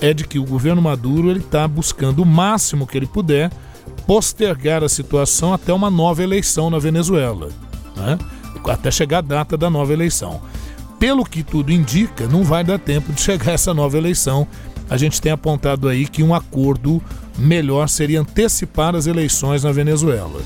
[0.00, 3.50] É de que o governo Maduro ele está buscando o máximo que ele puder
[4.06, 7.50] postergar a situação até uma nova eleição na Venezuela,
[7.96, 8.18] né?
[8.66, 10.40] até chegar a data da nova eleição.
[10.98, 14.46] Pelo que tudo indica, não vai dar tempo de chegar essa nova eleição.
[14.88, 17.02] A gente tem apontado aí que um acordo
[17.38, 20.40] melhor seria antecipar as eleições na Venezuela.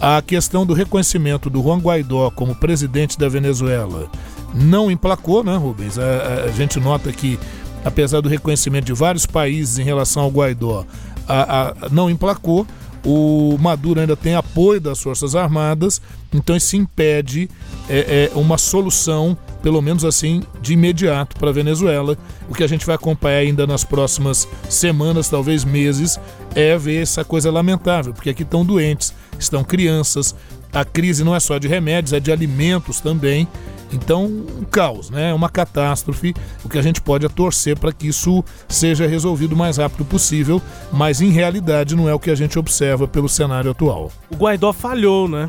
[0.00, 4.08] A questão do reconhecimento do Juan Guaidó como presidente da Venezuela
[4.54, 5.98] não emplacou, né, Rubens?
[5.98, 7.38] A, a- gente nota que,
[7.84, 10.84] apesar do reconhecimento de vários países em relação ao Guaidó,
[11.26, 12.66] a- a- não emplacou.
[13.04, 16.00] O Maduro ainda tem apoio das Forças Armadas,
[16.32, 17.48] então isso impede
[17.88, 22.16] é, é, uma solução, pelo menos assim, de imediato para a Venezuela.
[22.48, 26.18] O que a gente vai acompanhar ainda nas próximas semanas, talvez meses,
[26.54, 30.34] é ver essa coisa lamentável, porque aqui estão doentes, estão crianças,
[30.72, 33.46] a crise não é só de remédios, é de alimentos também.
[33.90, 35.32] Então, um caos, né?
[35.32, 36.34] Uma catástrofe.
[36.62, 40.04] O que a gente pode é torcer para que isso seja resolvido o mais rápido
[40.04, 40.60] possível,
[40.92, 44.10] mas em realidade não é o que a gente observa pelo cenário atual.
[44.30, 45.48] O Guaidó falhou, né?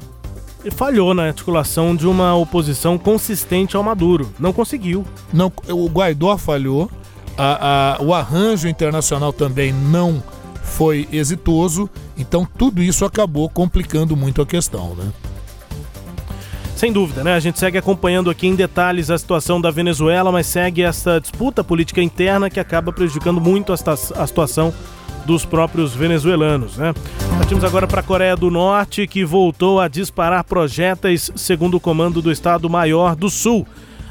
[0.64, 4.30] Ele falhou na articulação de uma oposição consistente ao Maduro.
[4.40, 5.06] Não conseguiu.
[5.34, 6.90] Não, o Guaidó falhou,
[7.38, 10.24] a- a- o arranjo internacional também não
[10.64, 15.12] foi exitoso, então tudo isso acabou complicando muito a questão, né?
[16.80, 17.34] Sem dúvida, né?
[17.34, 21.62] A gente segue acompanhando aqui em detalhes a situação da Venezuela, mas segue essa disputa
[21.62, 23.78] política interna que acaba prejudicando muito a,
[24.26, 24.74] situação
[25.26, 26.94] dos próprios venezuelanos, né?
[27.38, 32.22] Partimos agora para a Coreia do Norte, que voltou a disparar projéteis segundo o comando
[32.22, 33.68] do Estado-Maior do Sul.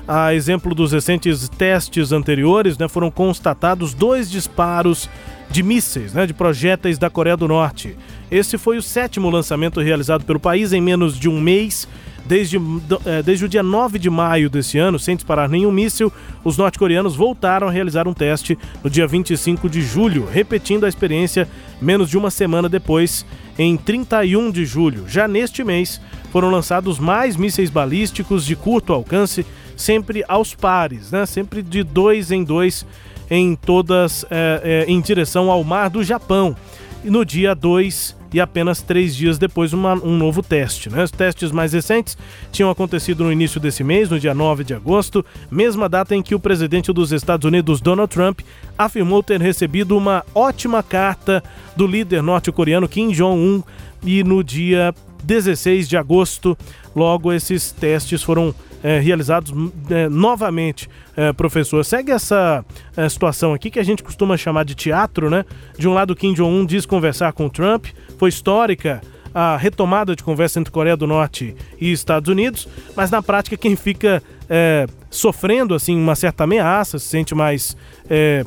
[0.06, 5.08] A exemplo dos recentes testes anteriores, né, foram constatados dois disparos
[5.50, 7.96] de mísseis, né, de projéteis da Coreia do Norte.
[8.30, 11.88] Esse foi o sétimo lançamento realizado pelo país em menos de um mês.
[12.26, 12.58] Desde,
[13.06, 16.12] eh, desde o dia 9 de maio desse ano, sem disparar nenhum míssil,
[16.44, 21.48] os norte-coreanos voltaram a realizar um teste no dia 25 de julho, repetindo a experiência
[21.80, 23.24] menos de uma semana depois,
[23.58, 25.08] em 31 de julho.
[25.08, 31.24] Já neste mês, foram lançados mais mísseis balísticos de curto alcance, sempre aos pares, né?
[31.24, 32.84] sempre de dois em dois,
[33.30, 36.56] em todas eh, eh, em direção ao mar do Japão.
[37.04, 40.90] E no dia 2 e apenas três dias depois uma- um novo teste.
[40.90, 41.02] Né?
[41.02, 42.16] Os testes mais recentes
[42.52, 46.34] tinham acontecido no início desse mês, no dia 9 de agosto, mesma data em que
[46.34, 48.40] o presidente dos Estados Unidos, Donald Trump,
[48.76, 51.42] afirmou ter recebido uma ótima carta
[51.74, 53.62] do líder norte-coreano Kim Jong-un
[54.04, 56.56] e no dia 16 de agosto,
[56.98, 59.52] logo esses testes foram eh, realizados
[59.90, 61.84] eh, novamente, eh, professor.
[61.84, 62.64] Segue essa
[63.08, 65.44] situação aqui que a gente costuma chamar de teatro, né?
[65.78, 67.86] De um lado, Kim Jong-un diz conversar com Trump,
[68.18, 69.00] foi histórica
[69.34, 73.76] a retomada de conversa entre Coreia do Norte e Estados Unidos, mas na prática quem
[73.76, 77.76] fica eh, sofrendo assim uma certa ameaça, se sente mais
[78.08, 78.44] eh,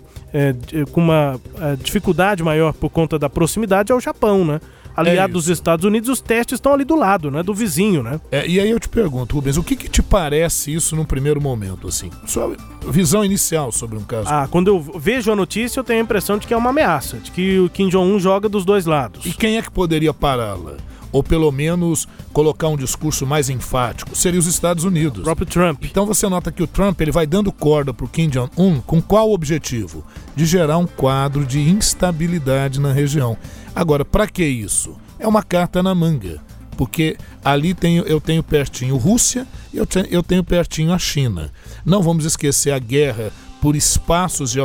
[0.68, 1.40] de- com uma
[1.84, 4.60] dificuldade maior por conta da proximidade é o Japão, né?
[4.96, 7.44] Aliado dos Estados Unidos, os testes estão ali do lado, né?
[7.44, 8.20] Do vizinho, né?
[8.32, 11.42] É, e aí eu te pergunto, Rubens, o que, que te parece isso num primeiro
[11.42, 12.10] momento, assim?
[12.26, 12.56] Sua
[12.90, 14.30] visão inicial sobre um caso.
[14.30, 17.18] Ah, quando eu vejo a notícia, eu tenho a impressão de que é uma ameaça,
[17.18, 19.26] de que o Kim Jong-un joga dos dois lados.
[19.26, 20.76] E quem é que poderia pará-la?
[21.12, 24.16] Ou pelo menos colocar um discurso mais enfático?
[24.16, 25.20] Seria os Estados Unidos.
[25.20, 25.84] O próprio Trump.
[25.84, 29.32] Então você nota que o Trump ele vai dando corda pro Kim Jong-un com qual
[29.32, 30.06] objetivo?
[30.36, 33.38] De gerar um quadro de instabilidade na região.
[33.76, 34.96] Agora, para que isso?
[35.20, 36.42] É uma carta na manga.
[36.78, 41.52] Porque ali tenho, eu tenho pertinho Rússia e eu, te- eu tenho pertinho a China.
[41.86, 44.56] Não vamos esquecer a guerra por espaços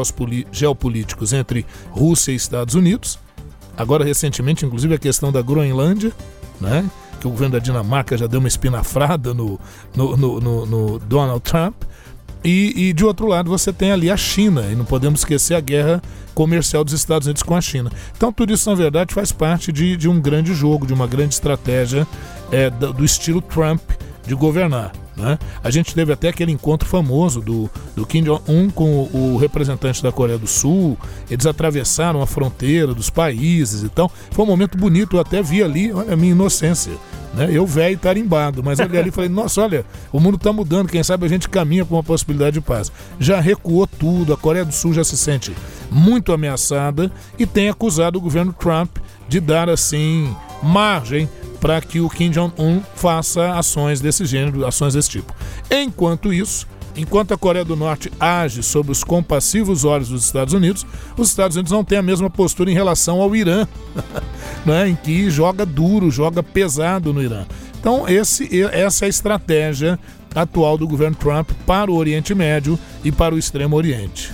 [0.51, 3.19] geopolíticos entre Rússia e Estados Unidos.
[3.77, 6.13] Agora, recentemente, inclusive, a questão da Groenlândia,
[6.61, 6.89] né?
[7.21, 9.59] que o governo da Dinamarca já deu uma espinafrada no,
[9.95, 11.75] no, no- no Donald Trump.
[12.45, 15.61] E, e, de outro lado você tem ali a China, e não podemos esquecer a
[15.61, 16.03] guerra
[16.35, 17.91] comercial dos Estados Unidos com a China.
[18.17, 21.35] Então tudo isso, na verdade, faz parte de, de um grande jogo, de uma grande
[21.35, 22.07] estratégia
[22.53, 23.81] é, do, do estilo Trump
[24.27, 24.93] de governar.
[25.17, 25.39] Né?
[25.65, 30.13] A gente teve até aquele encontro famoso do, do Kim Jong-un com o, representante da
[30.13, 30.99] Coreia do Sul.
[31.31, 34.11] Eles atravessaram a fronteira dos países e tal.
[34.31, 36.93] Foi um momento bonito, eu até vi ali, olha a minha inocência.
[37.33, 37.49] Né?
[37.51, 41.03] Eu velho tarimbado, mas olhei ali e falei, nossa, olha, o mundo está mudando, quem
[41.03, 42.93] sabe a gente caminha para uma possibilidade de paz.
[43.19, 45.55] Já recuou tudo, a Coreia do Sul já se sente
[45.91, 48.97] muito ameaçada e tem acusado o governo Trump
[49.29, 51.29] de dar assim margem
[51.67, 55.35] para que o Kim Jong-un faça ações desse gênero, ações desse tipo.
[55.69, 56.65] Enquanto isso,
[56.97, 60.87] enquanto a Coreia do Norte age sob os compassivos olhos dos Estados Unidos,
[61.17, 63.67] os Estados Unidos não têm a mesma postura em relação ao Irã,
[64.65, 67.45] né, em que joga duro, joga pesado no Irã.
[67.81, 69.99] Então, esse, essa é a estratégia
[70.37, 74.33] atual do governo Trump para o Oriente Médio e para o Extremo Oriente.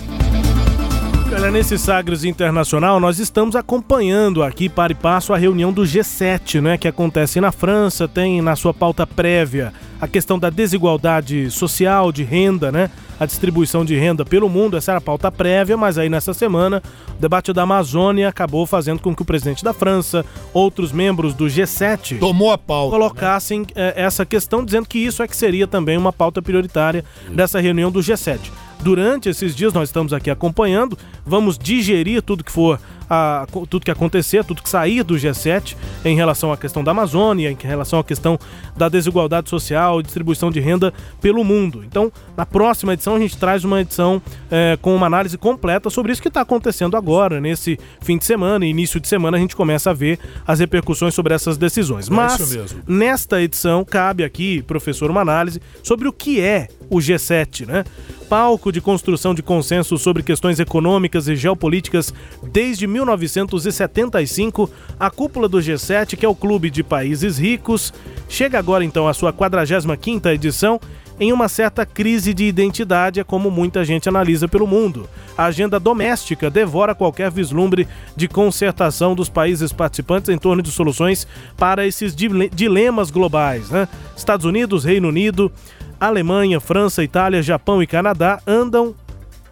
[1.35, 6.61] Olha, nesse Sagres Internacional, nós estamos acompanhando aqui para e passo a reunião do G7,
[6.61, 12.11] né, que acontece na França, tem na sua pauta prévia a questão da desigualdade social,
[12.11, 15.97] de renda, né, a distribuição de renda pelo mundo, essa era a pauta prévia, mas
[15.97, 16.83] aí nessa semana
[17.17, 20.23] o debate da Amazônia acabou fazendo com que o presidente da França,
[20.53, 23.93] outros membros do G7 tomou a pauta, colocassem né?
[23.95, 28.01] essa questão, dizendo que isso é que seria também uma pauta prioritária dessa reunião do
[28.01, 28.39] G7
[28.83, 32.79] durante esses dias nós estamos aqui acompanhando, vamos digerir tudo que for
[33.13, 37.51] a, tudo que acontecer, tudo que sair do G7 em relação à questão da Amazônia,
[37.51, 38.39] em relação à questão
[38.75, 41.83] da desigualdade social e distribuição de renda pelo mundo.
[41.83, 46.11] Então, na próxima edição, a gente traz uma edição é, com uma análise completa sobre
[46.11, 49.91] isso que está acontecendo agora, nesse fim de semana, início de semana, a gente começa
[49.91, 52.09] a ver as repercussões sobre essas decisões.
[52.09, 52.57] É Mas,
[52.87, 57.83] nesta edição, cabe aqui, professor, uma análise sobre o que é o G7, né?
[58.29, 62.13] Palco de construção de consenso sobre questões econômicas e geopolíticas
[62.51, 67.93] desde 1975, a cúpula do G7, que é o clube de países ricos,
[68.27, 70.79] chega agora então à sua 45ª edição
[71.19, 75.07] em uma certa crise de identidade, é como muita gente analisa pelo mundo.
[75.37, 81.27] A agenda doméstica devora qualquer vislumbre de concertação dos países participantes em torno de soluções
[81.55, 83.69] para esses dilemas globais.
[83.69, 83.87] Né?
[84.17, 85.51] Estados Unidos, Reino Unido,
[85.99, 88.95] Alemanha, França, Itália, Japão e Canadá andam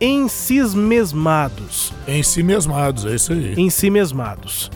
[0.02, 1.94] ensimesmados.
[2.08, 3.54] Ensimesmados, é isso aí.
[3.56, 4.72] Ensimesmados.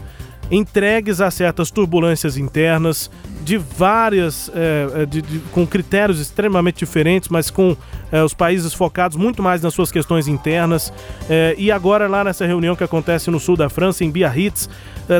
[0.51, 3.09] Entregues a certas turbulências internas,
[3.43, 7.75] de várias, é, de, de, com critérios extremamente diferentes, mas com
[8.11, 10.93] é, os países focados muito mais nas suas questões internas.
[11.27, 14.69] É, e agora, lá nessa reunião que acontece no sul da França, em Biarritz,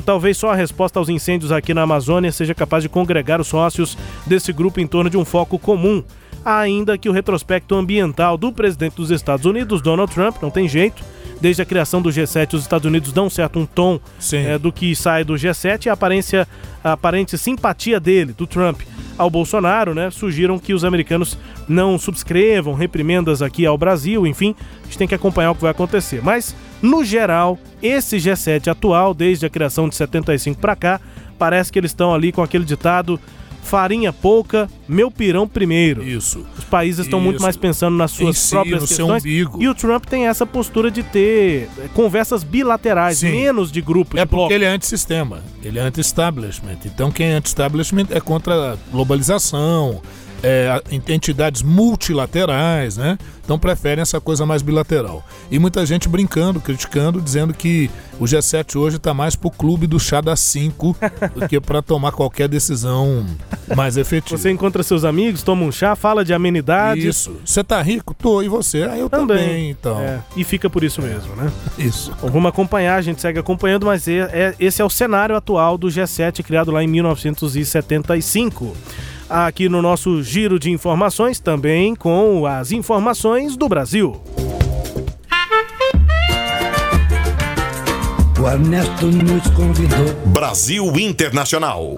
[0.03, 3.95] talvez só a resposta aos incêndios aqui na Amazônia seja capaz de congregar os sócios
[4.25, 6.03] desse grupo em torno de um foco comum
[6.45, 11.03] ainda que o retrospecto ambiental do presidente dos Estados Unidos, Donald Trump, não tem jeito.
[11.41, 13.99] Desde a criação do G7, os Estados Unidos dão certo um tom
[14.31, 16.47] é, do que sai do G7 e a, aparência,
[16.81, 18.81] a aparente simpatia dele, do Trump,
[19.17, 21.37] ao Bolsonaro, né, sugiram que os americanos
[21.67, 25.71] não subscrevam reprimendas aqui ao Brasil, enfim, a gente tem que acompanhar o que vai
[25.71, 26.21] acontecer.
[26.23, 31.01] Mas, no geral, esse G7 atual, desde a criação de 75 para cá,
[31.37, 33.19] parece que eles estão ali com aquele ditado
[33.65, 36.03] farinha pouca, meu pirão primeiro.
[36.03, 36.45] Isso.
[36.57, 39.25] Os países estão muito mais pensando nas suas si, próprias questões.
[39.25, 43.31] E o Trump tem essa postura de ter eh, conversas bilaterais, Sim.
[43.31, 44.17] menos de grupo.
[44.17, 44.53] É de porque bloco.
[44.53, 46.77] ele é antissistema, ele é anti-establishment.
[46.85, 50.01] Então quem é anti-establishment é contra a globalização,
[50.43, 53.17] é, entidades multilaterais, né?
[53.43, 55.23] Então preferem essa coisa mais bilateral.
[55.51, 59.99] E muita gente brincando, criticando, dizendo que o G7 hoje está mais pro clube do
[59.99, 60.97] chá das 5
[61.35, 63.25] do que para tomar qualquer decisão
[63.75, 64.37] mais efetiva.
[64.37, 67.07] Você encontra seus amigos, toma um chá, fala de amenidade.
[67.07, 67.39] Isso.
[67.45, 68.15] Você tá rico?
[68.15, 68.41] Tô.
[68.41, 68.83] E você?
[68.83, 69.99] Ah, eu também, também então.
[69.99, 71.51] É, e fica por isso mesmo, né?
[71.77, 72.11] Isso.
[72.21, 75.77] Bom, vamos acompanhar, a gente segue acompanhando, mas é, é, esse é o cenário atual
[75.77, 78.75] do G7 criado lá em 1975
[79.29, 84.21] aqui no nosso giro de informações, também com as informações do Brasil.
[88.39, 90.13] O Ernesto nos convidou.
[90.27, 91.97] Brasil Internacional.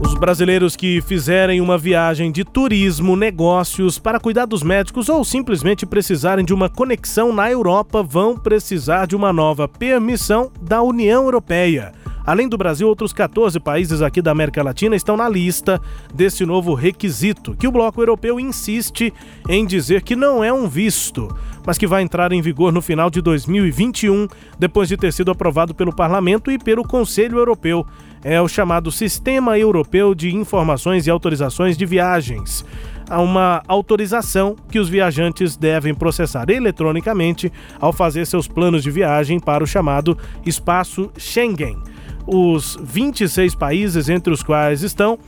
[0.00, 5.84] Os brasileiros que fizerem uma viagem de turismo, negócios, para cuidar dos médicos ou simplesmente
[5.84, 11.92] precisarem de uma conexão na Europa vão precisar de uma nova permissão da União Europeia.
[12.26, 15.80] Além do Brasil, outros 14 países aqui da América Latina estão na lista
[16.12, 19.14] desse novo requisito, que o bloco europeu insiste
[19.48, 21.28] em dizer que não é um visto,
[21.64, 24.26] mas que vai entrar em vigor no final de 2021,
[24.58, 27.86] depois de ter sido aprovado pelo Parlamento e pelo Conselho Europeu.
[28.24, 32.64] É o chamado Sistema Europeu de Informações e Autorizações de Viagens.
[33.08, 39.38] a uma autorização que os viajantes devem processar eletronicamente ao fazer seus planos de viagem
[39.38, 41.78] para o chamado espaço Schengen.
[42.26, 45.18] Os 26 países entre os quais estão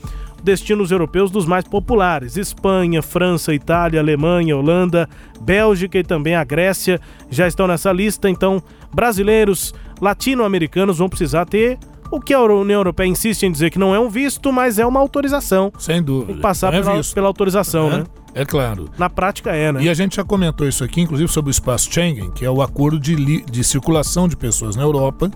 [0.43, 5.09] destinos europeus dos mais populares: Espanha, França, Itália, Alemanha, Holanda,
[5.41, 8.29] Bélgica e também a Grécia já estão nessa lista.
[8.29, 11.79] Então, brasileiros, latino-americanos vão precisar ter
[12.11, 14.87] o que a União Europeia insiste em dizer que não é um visto, mas é
[14.87, 15.73] uma autorização.
[15.79, 16.27] Sem dúvida.
[16.27, 18.05] Tem que passar é pela, pela autorização, É, né?
[18.35, 18.89] É claro.
[18.97, 19.83] Na prática é, né?
[19.83, 22.63] E a gente já comentou isso aqui, inclusive sobre o espaço Schengen, que é o
[22.63, 25.31] acordo de, de circulação de pessoas na Europa.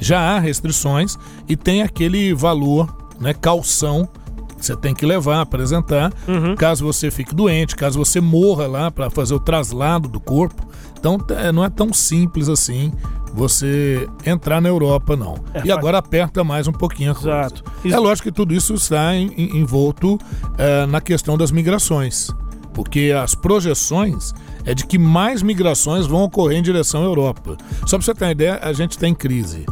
[0.00, 1.16] Já há restrições
[1.48, 2.88] e tem aquele valor,
[3.20, 4.08] né, calção,
[4.56, 6.12] que você tem que levar, apresentar,
[6.56, 10.66] caso você fique doente, caso você morra lá para fazer o traslado do corpo.
[10.98, 12.92] Então é, não é tão simples assim
[13.32, 15.36] você entrar na Europa, não.
[15.54, 17.30] É, e agora aperta mais um pouquinho a coisa.
[17.30, 17.64] Exato.
[17.84, 20.18] É lógico que tudo isso está em- em- envolto
[20.56, 22.30] eh, na questão das migrações,
[22.72, 24.32] porque as projeções
[24.64, 27.56] é de que mais migrações vão ocorrer em direção à Europa.
[27.86, 29.64] Só para você ter uma ideia, a gente tem crise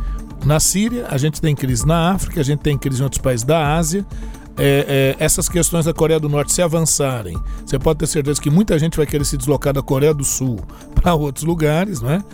[0.45, 3.45] na Síria, a gente tem crise na África, a gente tem crise em outros países
[3.45, 4.07] da Ásia.
[4.59, 8.49] É, é, essas questões da Coreia do Norte se avançarem, você pode ter certeza que
[8.51, 10.59] muita gente vai querer se deslocar da Coreia do Sul
[10.95, 12.25] para outros lugares, né?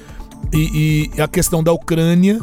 [0.53, 2.41] E, e a questão da Ucrânia,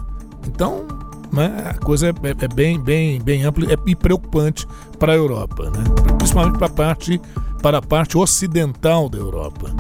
[0.48, 0.86] então
[1.32, 4.66] né, a coisa é, é- é bem, bem, bem ampla é- e preocupante
[4.98, 5.84] para a Europa, né?
[6.18, 7.22] principalmente para a parte,
[7.62, 9.72] para a parte ocidental da Europa.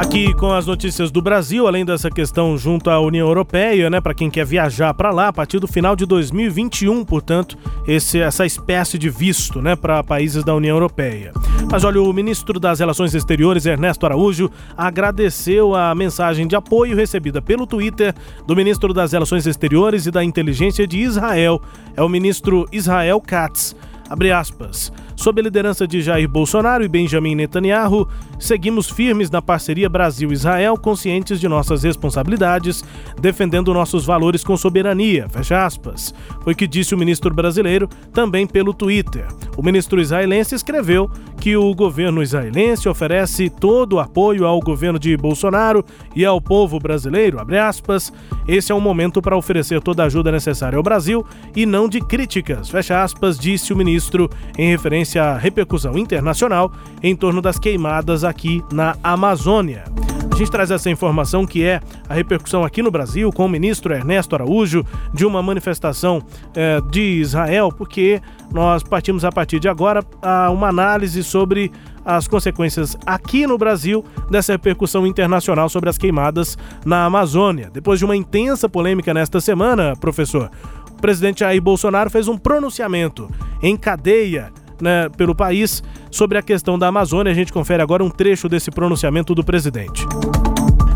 [0.00, 4.14] Aqui com as notícias do Brasil, além dessa questão junto à União Europeia, né, para
[4.14, 8.98] quem quer viajar para lá a partir do final de 2021, portanto, esse, essa espécie
[8.98, 11.32] de visto, né, para países da União Europeia.
[11.70, 17.42] Mas olha, o ministro das Relações Exteriores, Ernesto Araújo, agradeceu a mensagem de apoio recebida
[17.42, 18.14] pelo Twitter
[18.46, 21.60] do ministro das Relações Exteriores e da Inteligência de Israel,
[21.94, 23.76] é o ministro Israel Katz.
[24.08, 24.90] Abre aspas.
[25.20, 28.08] Sob a liderança de Jair Bolsonaro e Benjamin Netanyahu,
[28.38, 32.82] seguimos firmes na parceria Brasil-Israel, conscientes de nossas responsabilidades,
[33.20, 35.28] defendendo nossos valores com soberania.
[35.28, 36.14] Fecha aspas.
[36.42, 39.26] Foi o que disse o ministro brasileiro também pelo Twitter.
[39.58, 45.14] O ministro israelense escreveu que o governo israelense oferece todo o apoio ao governo de
[45.18, 45.84] Bolsonaro
[46.16, 47.38] e ao povo brasileiro.
[47.62, 48.10] Aspas.
[48.48, 52.00] Esse é um momento para oferecer toda a ajuda necessária ao Brasil e não de
[52.00, 52.70] críticas.
[52.70, 58.62] Fecha aspas, disse o ministro em referência à repercussão internacional em torno das queimadas aqui
[58.72, 59.84] na Amazônia.
[60.32, 63.92] A gente traz essa informação que é a repercussão aqui no Brasil com o ministro
[63.92, 66.22] Ernesto Araújo de uma manifestação
[66.54, 71.70] eh, de Israel, porque nós partimos a partir de agora a uma análise sobre
[72.04, 77.70] as consequências aqui no Brasil dessa repercussão internacional sobre as queimadas na Amazônia.
[77.72, 80.50] Depois de uma intensa polêmica nesta semana, professor,
[80.90, 83.30] o presidente Jair Bolsonaro fez um pronunciamento
[83.62, 87.32] em cadeia né, pelo país sobre a questão da Amazônia.
[87.32, 90.06] A gente confere agora um trecho desse pronunciamento do presidente.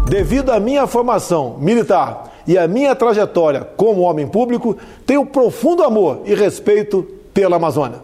[0.09, 4.76] Devido à minha formação militar e à minha trajetória como homem público,
[5.07, 8.01] tenho profundo amor e respeito pela Amazônia.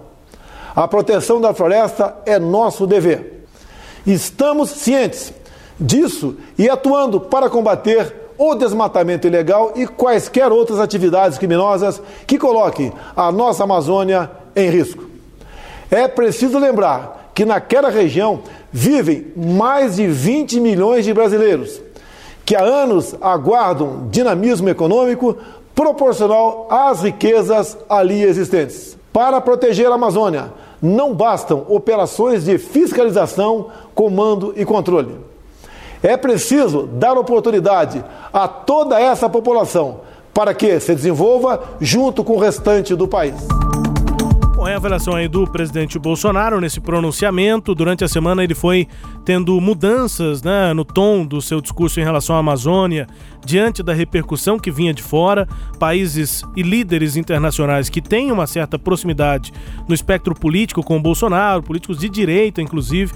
[0.74, 3.46] A proteção da floresta é nosso dever.
[4.06, 5.32] Estamos cientes
[5.78, 12.90] disso e atuando para combater o desmatamento ilegal e quaisquer outras atividades criminosas que coloquem
[13.14, 15.09] a nossa Amazônia em risco.
[15.90, 18.40] É preciso lembrar que naquela região
[18.72, 21.80] vivem mais de 20 milhões de brasileiros,
[22.44, 25.36] que há anos aguardam dinamismo econômico
[25.74, 28.96] proporcional às riquezas ali existentes.
[29.12, 35.16] Para proteger a Amazônia, não bastam operações de fiscalização, comando e controle.
[36.02, 40.00] É preciso dar oportunidade a toda essa população
[40.32, 43.34] para que se desenvolva junto com o restante do país.
[44.60, 47.74] Bom, é a avaliação aí do presidente Bolsonaro nesse pronunciamento.
[47.74, 48.86] Durante a semana ele foi
[49.24, 53.06] tendo mudanças né, no tom do seu discurso em relação à Amazônia,
[53.42, 55.48] diante da repercussão que vinha de fora.
[55.78, 59.50] Países e líderes internacionais que têm uma certa proximidade
[59.88, 63.14] no espectro político com o Bolsonaro, políticos de direita, inclusive,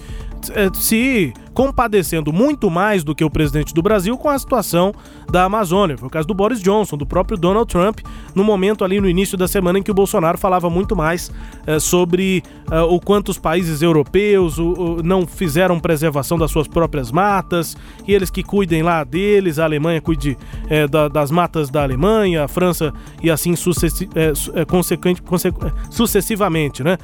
[0.51, 4.93] eh, se compadecendo muito mais do que o presidente do Brasil com a situação
[5.31, 5.97] da Amazônia.
[5.97, 8.01] Foi o caso do Boris Johnson, do próprio Donald Trump,
[8.35, 11.31] no momento ali no início da semana em que o Bolsonaro falava muito mais
[11.67, 16.67] eh, sobre eh, o quanto os países europeus o- o- não fizeram preservação das suas
[16.67, 17.77] próprias matas,
[18.07, 20.37] e eles que cuidem lá deles, a Alemanha cuide
[20.69, 22.93] eh, da- das matas da Alemanha, a França
[23.23, 26.99] e assim sucessi- su- consequente- conse- eh, sucessivamente, né?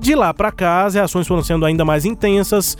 [0.00, 2.76] De lá para cá, as reações foram sendo ainda mais intensas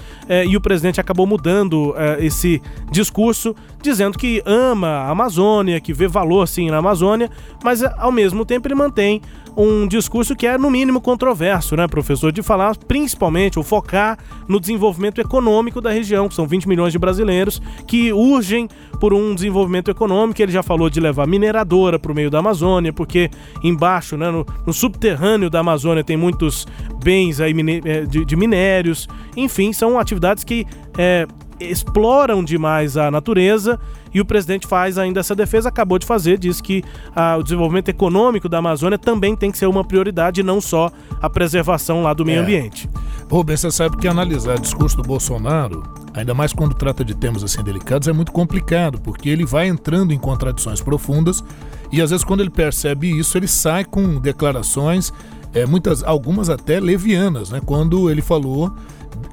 [0.46, 2.60] e o presidente acabou mudando eh, esse
[2.90, 7.30] discurso, dizendo que ama a Amazônia, que vê valor sim na Amazônia,
[7.62, 9.20] mas eh, ao mesmo tempo ele mantém
[9.56, 12.32] um discurso que é, no mínimo, controverso, né, professor?
[12.32, 16.98] De falar principalmente, ou focar no desenvolvimento econômico da região, que são 20 milhões de
[16.98, 18.68] brasileiros que urgem
[19.00, 20.40] por um desenvolvimento econômico.
[20.40, 23.30] Ele já falou de levar mineradora para o meio da Amazônia, porque
[23.62, 26.66] embaixo, né, no, no subterrâneo da Amazônia, tem muitos
[27.02, 29.08] bens aí eh, de, de minérios.
[29.36, 31.26] Enfim, são atividades que é,
[31.60, 33.78] exploram demais a natureza
[34.12, 36.82] e o presidente faz ainda essa defesa, acabou de fazer, diz que
[37.14, 40.90] ah, o desenvolvimento econômico da Amazônia também tem que ser uma prioridade, não só
[41.20, 42.42] a preservação lá do meio É.
[42.42, 42.88] ambiente.
[43.30, 45.82] Rubens, você sabe que analisar o discurso do Bolsonaro,
[46.12, 50.12] ainda mais quando trata de temas assim delicados, é muito complicado, porque ele vai entrando
[50.12, 51.42] em contradições profundas
[51.90, 55.12] e às vezes quando ele percebe isso, ele sai com declarações,
[55.52, 57.60] é, muitas, algumas até levianas, né?
[57.64, 58.72] Quando ele falou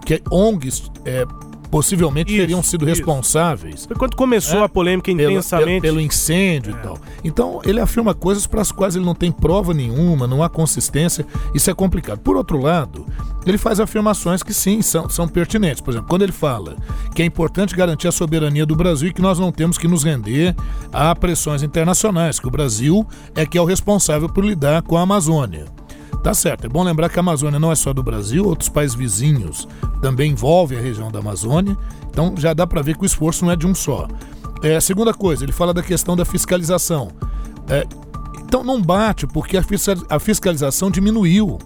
[0.06, 1.26] que ONGs é,
[1.72, 2.98] possivelmente teriam sido isso.
[2.98, 3.86] responsáveis.
[3.86, 5.82] Foi quando começou É, a polêmica intensamente.
[5.82, 7.00] Pelo, pelo incêndio e tal.
[7.24, 11.26] Então, ele afirma coisas para as quais ele não tem prova nenhuma, não há consistência.
[11.56, 12.20] Isso é complicado.
[12.20, 13.06] Por outro lado,
[13.46, 15.82] ele faz afirmações que sim, são, são pertinentes.
[15.82, 16.76] Por exemplo, quando ele fala
[17.16, 20.04] que é importante garantir a soberania do Brasil e que nós não temos que nos
[20.04, 20.56] render
[20.92, 25.02] a pressões internacionais, que o Brasil é que é o responsável por lidar com a
[25.02, 25.66] Amazônia.
[26.24, 28.96] Tá certo, é bom lembrar que a Amazônia não é só do Brasil, outros países
[28.96, 29.68] vizinhos
[30.02, 31.76] também envolvem a região da Amazônia,
[32.12, 34.08] então já dá para ver que o esforço não é de um só.
[34.62, 37.10] É, segunda coisa, ele fala da questão da fiscalização.
[37.68, 37.88] É,
[38.44, 41.58] então não bate, porque a, fiscal- a fiscalização diminuiu.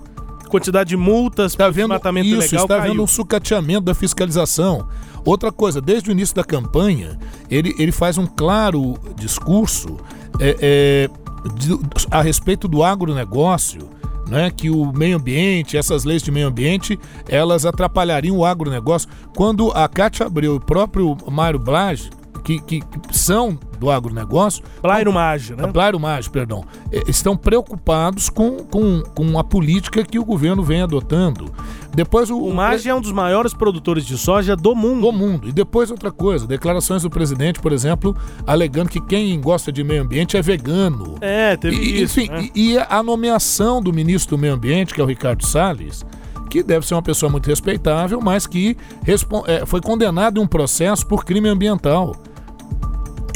[0.48, 2.92] Quantidade de multas Está vendo desmatamento isso, ilegal está caiu.
[2.94, 4.88] vendo um sucateamento da fiscalização.
[5.26, 9.98] Outra coisa, desde o início da campanha, ele, ele faz um claro discurso
[10.40, 11.10] é, é,
[11.56, 11.78] de-
[12.10, 13.90] a respeito do agronegócio,
[14.28, 19.10] né, que o meio ambiente, essas leis de meio ambiente, elas atrapalhariam o agronegócio.
[19.36, 22.10] Quando a Cátia Abreu e o próprio Mário Blage,
[22.46, 24.64] que, que são do agronegócio...
[24.82, 25.68] Blairo Maggi, né?
[25.68, 26.64] Blairo Maggi, perdão.
[27.08, 31.52] Estão preocupados com, com, com a política que o governo vem adotando.
[31.94, 35.02] Depois o, O Maggi é um dos maiores produtores de soja do mundo.
[35.02, 35.50] do mundo.
[35.50, 38.16] E depois outra coisa, declarações do presidente, por exemplo,
[38.46, 41.16] alegando que quem gosta de meio ambiente é vegano.
[41.20, 42.20] É, teve E, isso.
[42.20, 42.50] enfim, né?
[42.54, 46.06] e, e a nomeação do ministro do Meio Ambiente, que é o Ricardo Salles,
[46.50, 51.06] que deve ser uma pessoa muito respeitável, mas que eh, foi condenado em um processo
[51.06, 52.16] por crime ambiental.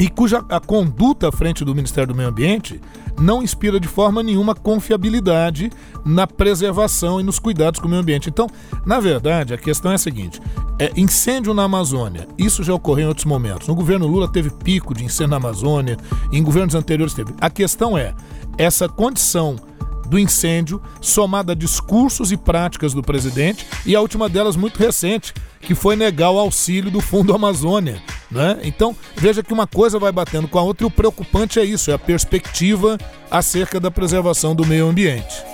[0.00, 2.80] E cuja a conduta à frente do Ministério do Meio Ambiente
[3.20, 5.70] não inspira de forma nenhuma confiabilidade
[6.06, 8.30] na preservação e nos cuidados com o meio ambiente.
[8.30, 8.46] Então,
[8.86, 10.40] na verdade, a questão é a seguinte:
[10.78, 13.68] é, incêndio na Amazônia, isso já ocorreu em outros momentos.
[13.68, 15.98] No governo Lula teve pico de incêndio na Amazônia,
[16.32, 17.34] em governos anteriores teve.
[17.38, 18.14] A questão é
[18.56, 19.56] essa condição
[20.10, 25.32] do incêndio, somada a discursos e práticas do presidente, e a última delas muito recente,
[25.60, 28.02] que foi negar o auxílio do Fundo Amazônia.
[28.30, 28.58] Né?
[28.64, 31.90] Então, veja que uma coisa vai batendo com a outra, e o preocupante é isso,
[31.90, 32.98] é a perspectiva
[33.30, 35.44] acerca da preservação do meio ambiente.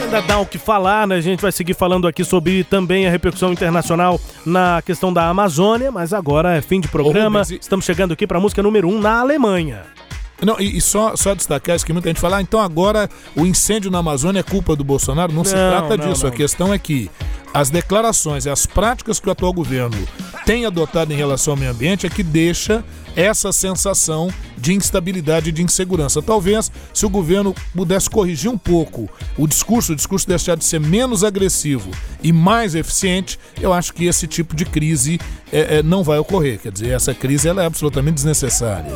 [0.00, 1.16] Ainda dá o que falar, né?
[1.16, 5.92] A gente vai seguir falando aqui sobre também a repercussão internacional na questão da Amazônia,
[5.92, 7.42] mas agora é fim de programa.
[7.42, 9.97] Estamos chegando aqui para a música número 1 um na Alemanha.
[10.42, 13.44] Não, e, e só, só destacar isso que muita gente fala, ah, então agora o
[13.44, 15.32] incêndio na Amazônia é culpa do Bolsonaro.
[15.32, 16.24] Não, se Não, trata não, disso.
[16.24, 16.32] não.
[16.32, 17.10] A questão é que
[17.52, 19.96] as declarações e as práticas que o atual governo
[20.44, 22.84] tem adotado em relação ao meio ambiente é que deixa
[23.16, 26.22] essa sensação de instabilidade e de insegurança.
[26.22, 30.78] Talvez, se o governo pudesse corrigir um pouco o discurso, o discurso deixar de ser
[30.78, 31.90] menos agressivo
[32.22, 35.18] e mais eficiente, eu acho que esse tipo de crise
[35.52, 36.60] é, é, não vai ocorrer.
[36.60, 38.92] Quer dizer, essa crise ela é absolutamente desnecessária.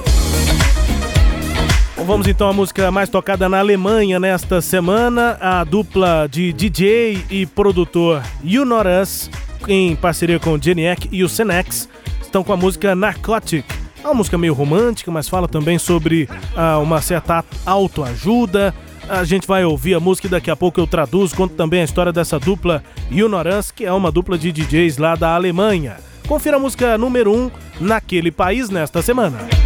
[2.05, 5.39] Vamos então à música mais tocada na Alemanha nesta semana.
[5.41, 9.31] A dupla de DJ e produtor You Not Us,
[9.69, 11.89] em parceria com Geniac e o Senex,
[12.21, 13.65] estão com a música Narcotic.
[14.03, 18.75] É uma música meio romântica, mas fala também sobre ah, uma certa autoajuda.
[19.09, 21.85] A gente vai ouvir a música e daqui a pouco eu traduzo, conto também a
[21.85, 23.29] história dessa dupla You
[23.75, 25.99] que é uma dupla de DJs lá da Alemanha.
[26.27, 27.51] Confira a música número 1 um
[27.81, 29.62] naquele país nesta semana.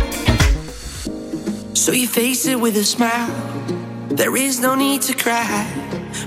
[1.76, 3.30] So you face it with a smile.
[4.08, 5.64] There is no need to cry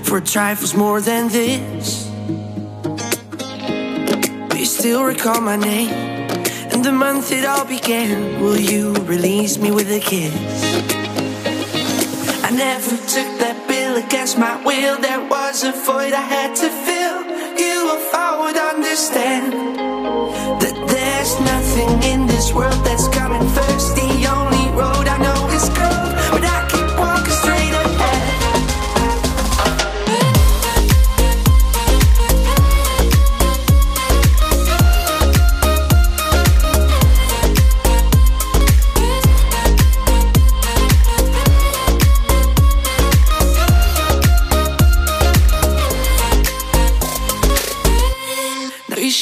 [0.04, 2.06] for trifles more than this.
[4.48, 5.90] But you still recall my name
[6.72, 8.40] and the month it all began.
[8.40, 10.32] Will you release me with a kiss?
[12.44, 14.98] I never took that bill against my will.
[15.00, 17.18] There was a void I had to fill.
[17.58, 19.52] You, if I would understand
[20.62, 23.96] that there's nothing in this world that's coming first.
[23.96, 25.29] The only road I know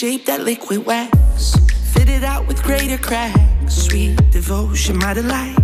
[0.02, 1.56] liquid wax.
[1.92, 3.40] Fitted out with greater cracks.
[3.68, 5.56] Sweet devotion, my delight.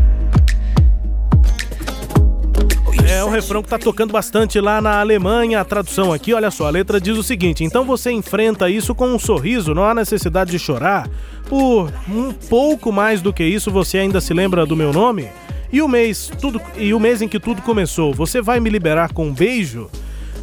[3.08, 5.60] É o refrão que tá tocando bastante lá na Alemanha.
[5.60, 9.06] A tradução aqui, olha só, a letra diz o seguinte: então você enfrenta isso com
[9.06, 11.08] um sorriso, não há necessidade de chorar.
[11.48, 15.28] Por um pouco mais do que isso, você ainda se lembra do meu nome?
[15.70, 19.12] E o mês, tudo e o mês em que tudo começou, você vai me liberar
[19.12, 19.88] com um beijo?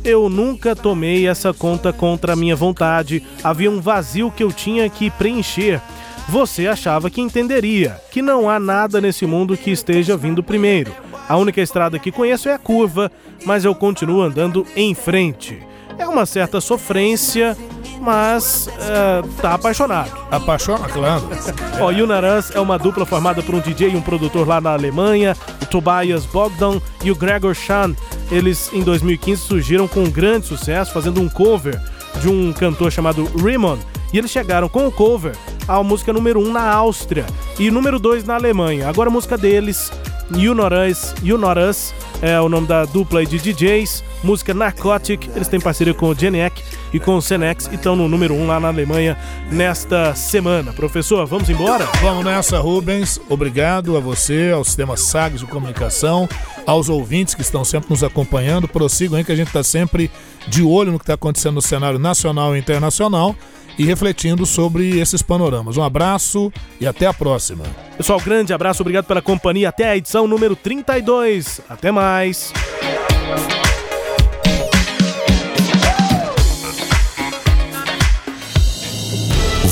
[0.03, 3.23] Eu nunca tomei essa conta contra a minha vontade.
[3.43, 5.79] Havia um vazio que eu tinha que preencher.
[6.27, 10.91] Você achava que entenderia que não há nada nesse mundo que esteja vindo primeiro.
[11.29, 13.11] A única estrada que conheço é a curva,
[13.45, 15.59] mas eu continuo andando em frente.
[15.99, 17.55] É uma certa sofrência,
[18.01, 20.11] mas é, tá apaixonado.
[20.31, 21.29] Apaixonado, claro.
[21.79, 25.37] Ó, Yunaras é uma dupla formada por um DJ e um produtor lá na Alemanha,
[25.61, 27.95] o Tobias Bogdan e o Gregor Schan.
[28.31, 31.79] Eles, em 2015, surgiram com um grande sucesso, fazendo um cover
[32.19, 33.77] de um cantor chamado Rimon.
[34.11, 35.35] E eles chegaram com o cover
[35.67, 37.25] à música número 1 um na Áustria
[37.59, 38.89] e número 2 na Alemanha.
[38.89, 39.91] Agora a música deles
[40.35, 45.27] You Not Us, you Not Us é o nome da dupla de DJs, música Narcotic,
[45.35, 46.61] eles têm parceria com o Geniac
[46.93, 49.17] e com o Senex e estão no número 1 um lá na Alemanha
[49.51, 50.71] nesta semana.
[50.71, 51.85] Professor, vamos embora?
[52.01, 53.19] Vamos nessa, Rubens.
[53.27, 56.29] Obrigado a você, ao Sistema Sagres de Comunicação,
[56.65, 58.67] aos ouvintes que estão sempre nos acompanhando.
[58.67, 60.11] Prossigam aí que a gente está sempre
[60.47, 63.35] de olho no que está acontecendo no cenário nacional e internacional
[63.77, 65.77] e refletindo sobre esses panoramas.
[65.77, 67.63] Um abraço e até a próxima.
[67.97, 69.69] Pessoal, grande abraço, obrigado pela companhia.
[69.69, 71.61] Até a edição número 32.
[71.69, 72.53] Até mais.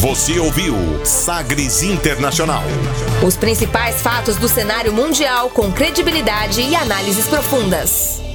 [0.02, 0.76] Você ouviu
[1.06, 2.64] Sagres Internacional.
[3.22, 8.28] Os principais fatos do cenário mundial com credibilidade e análises profundas.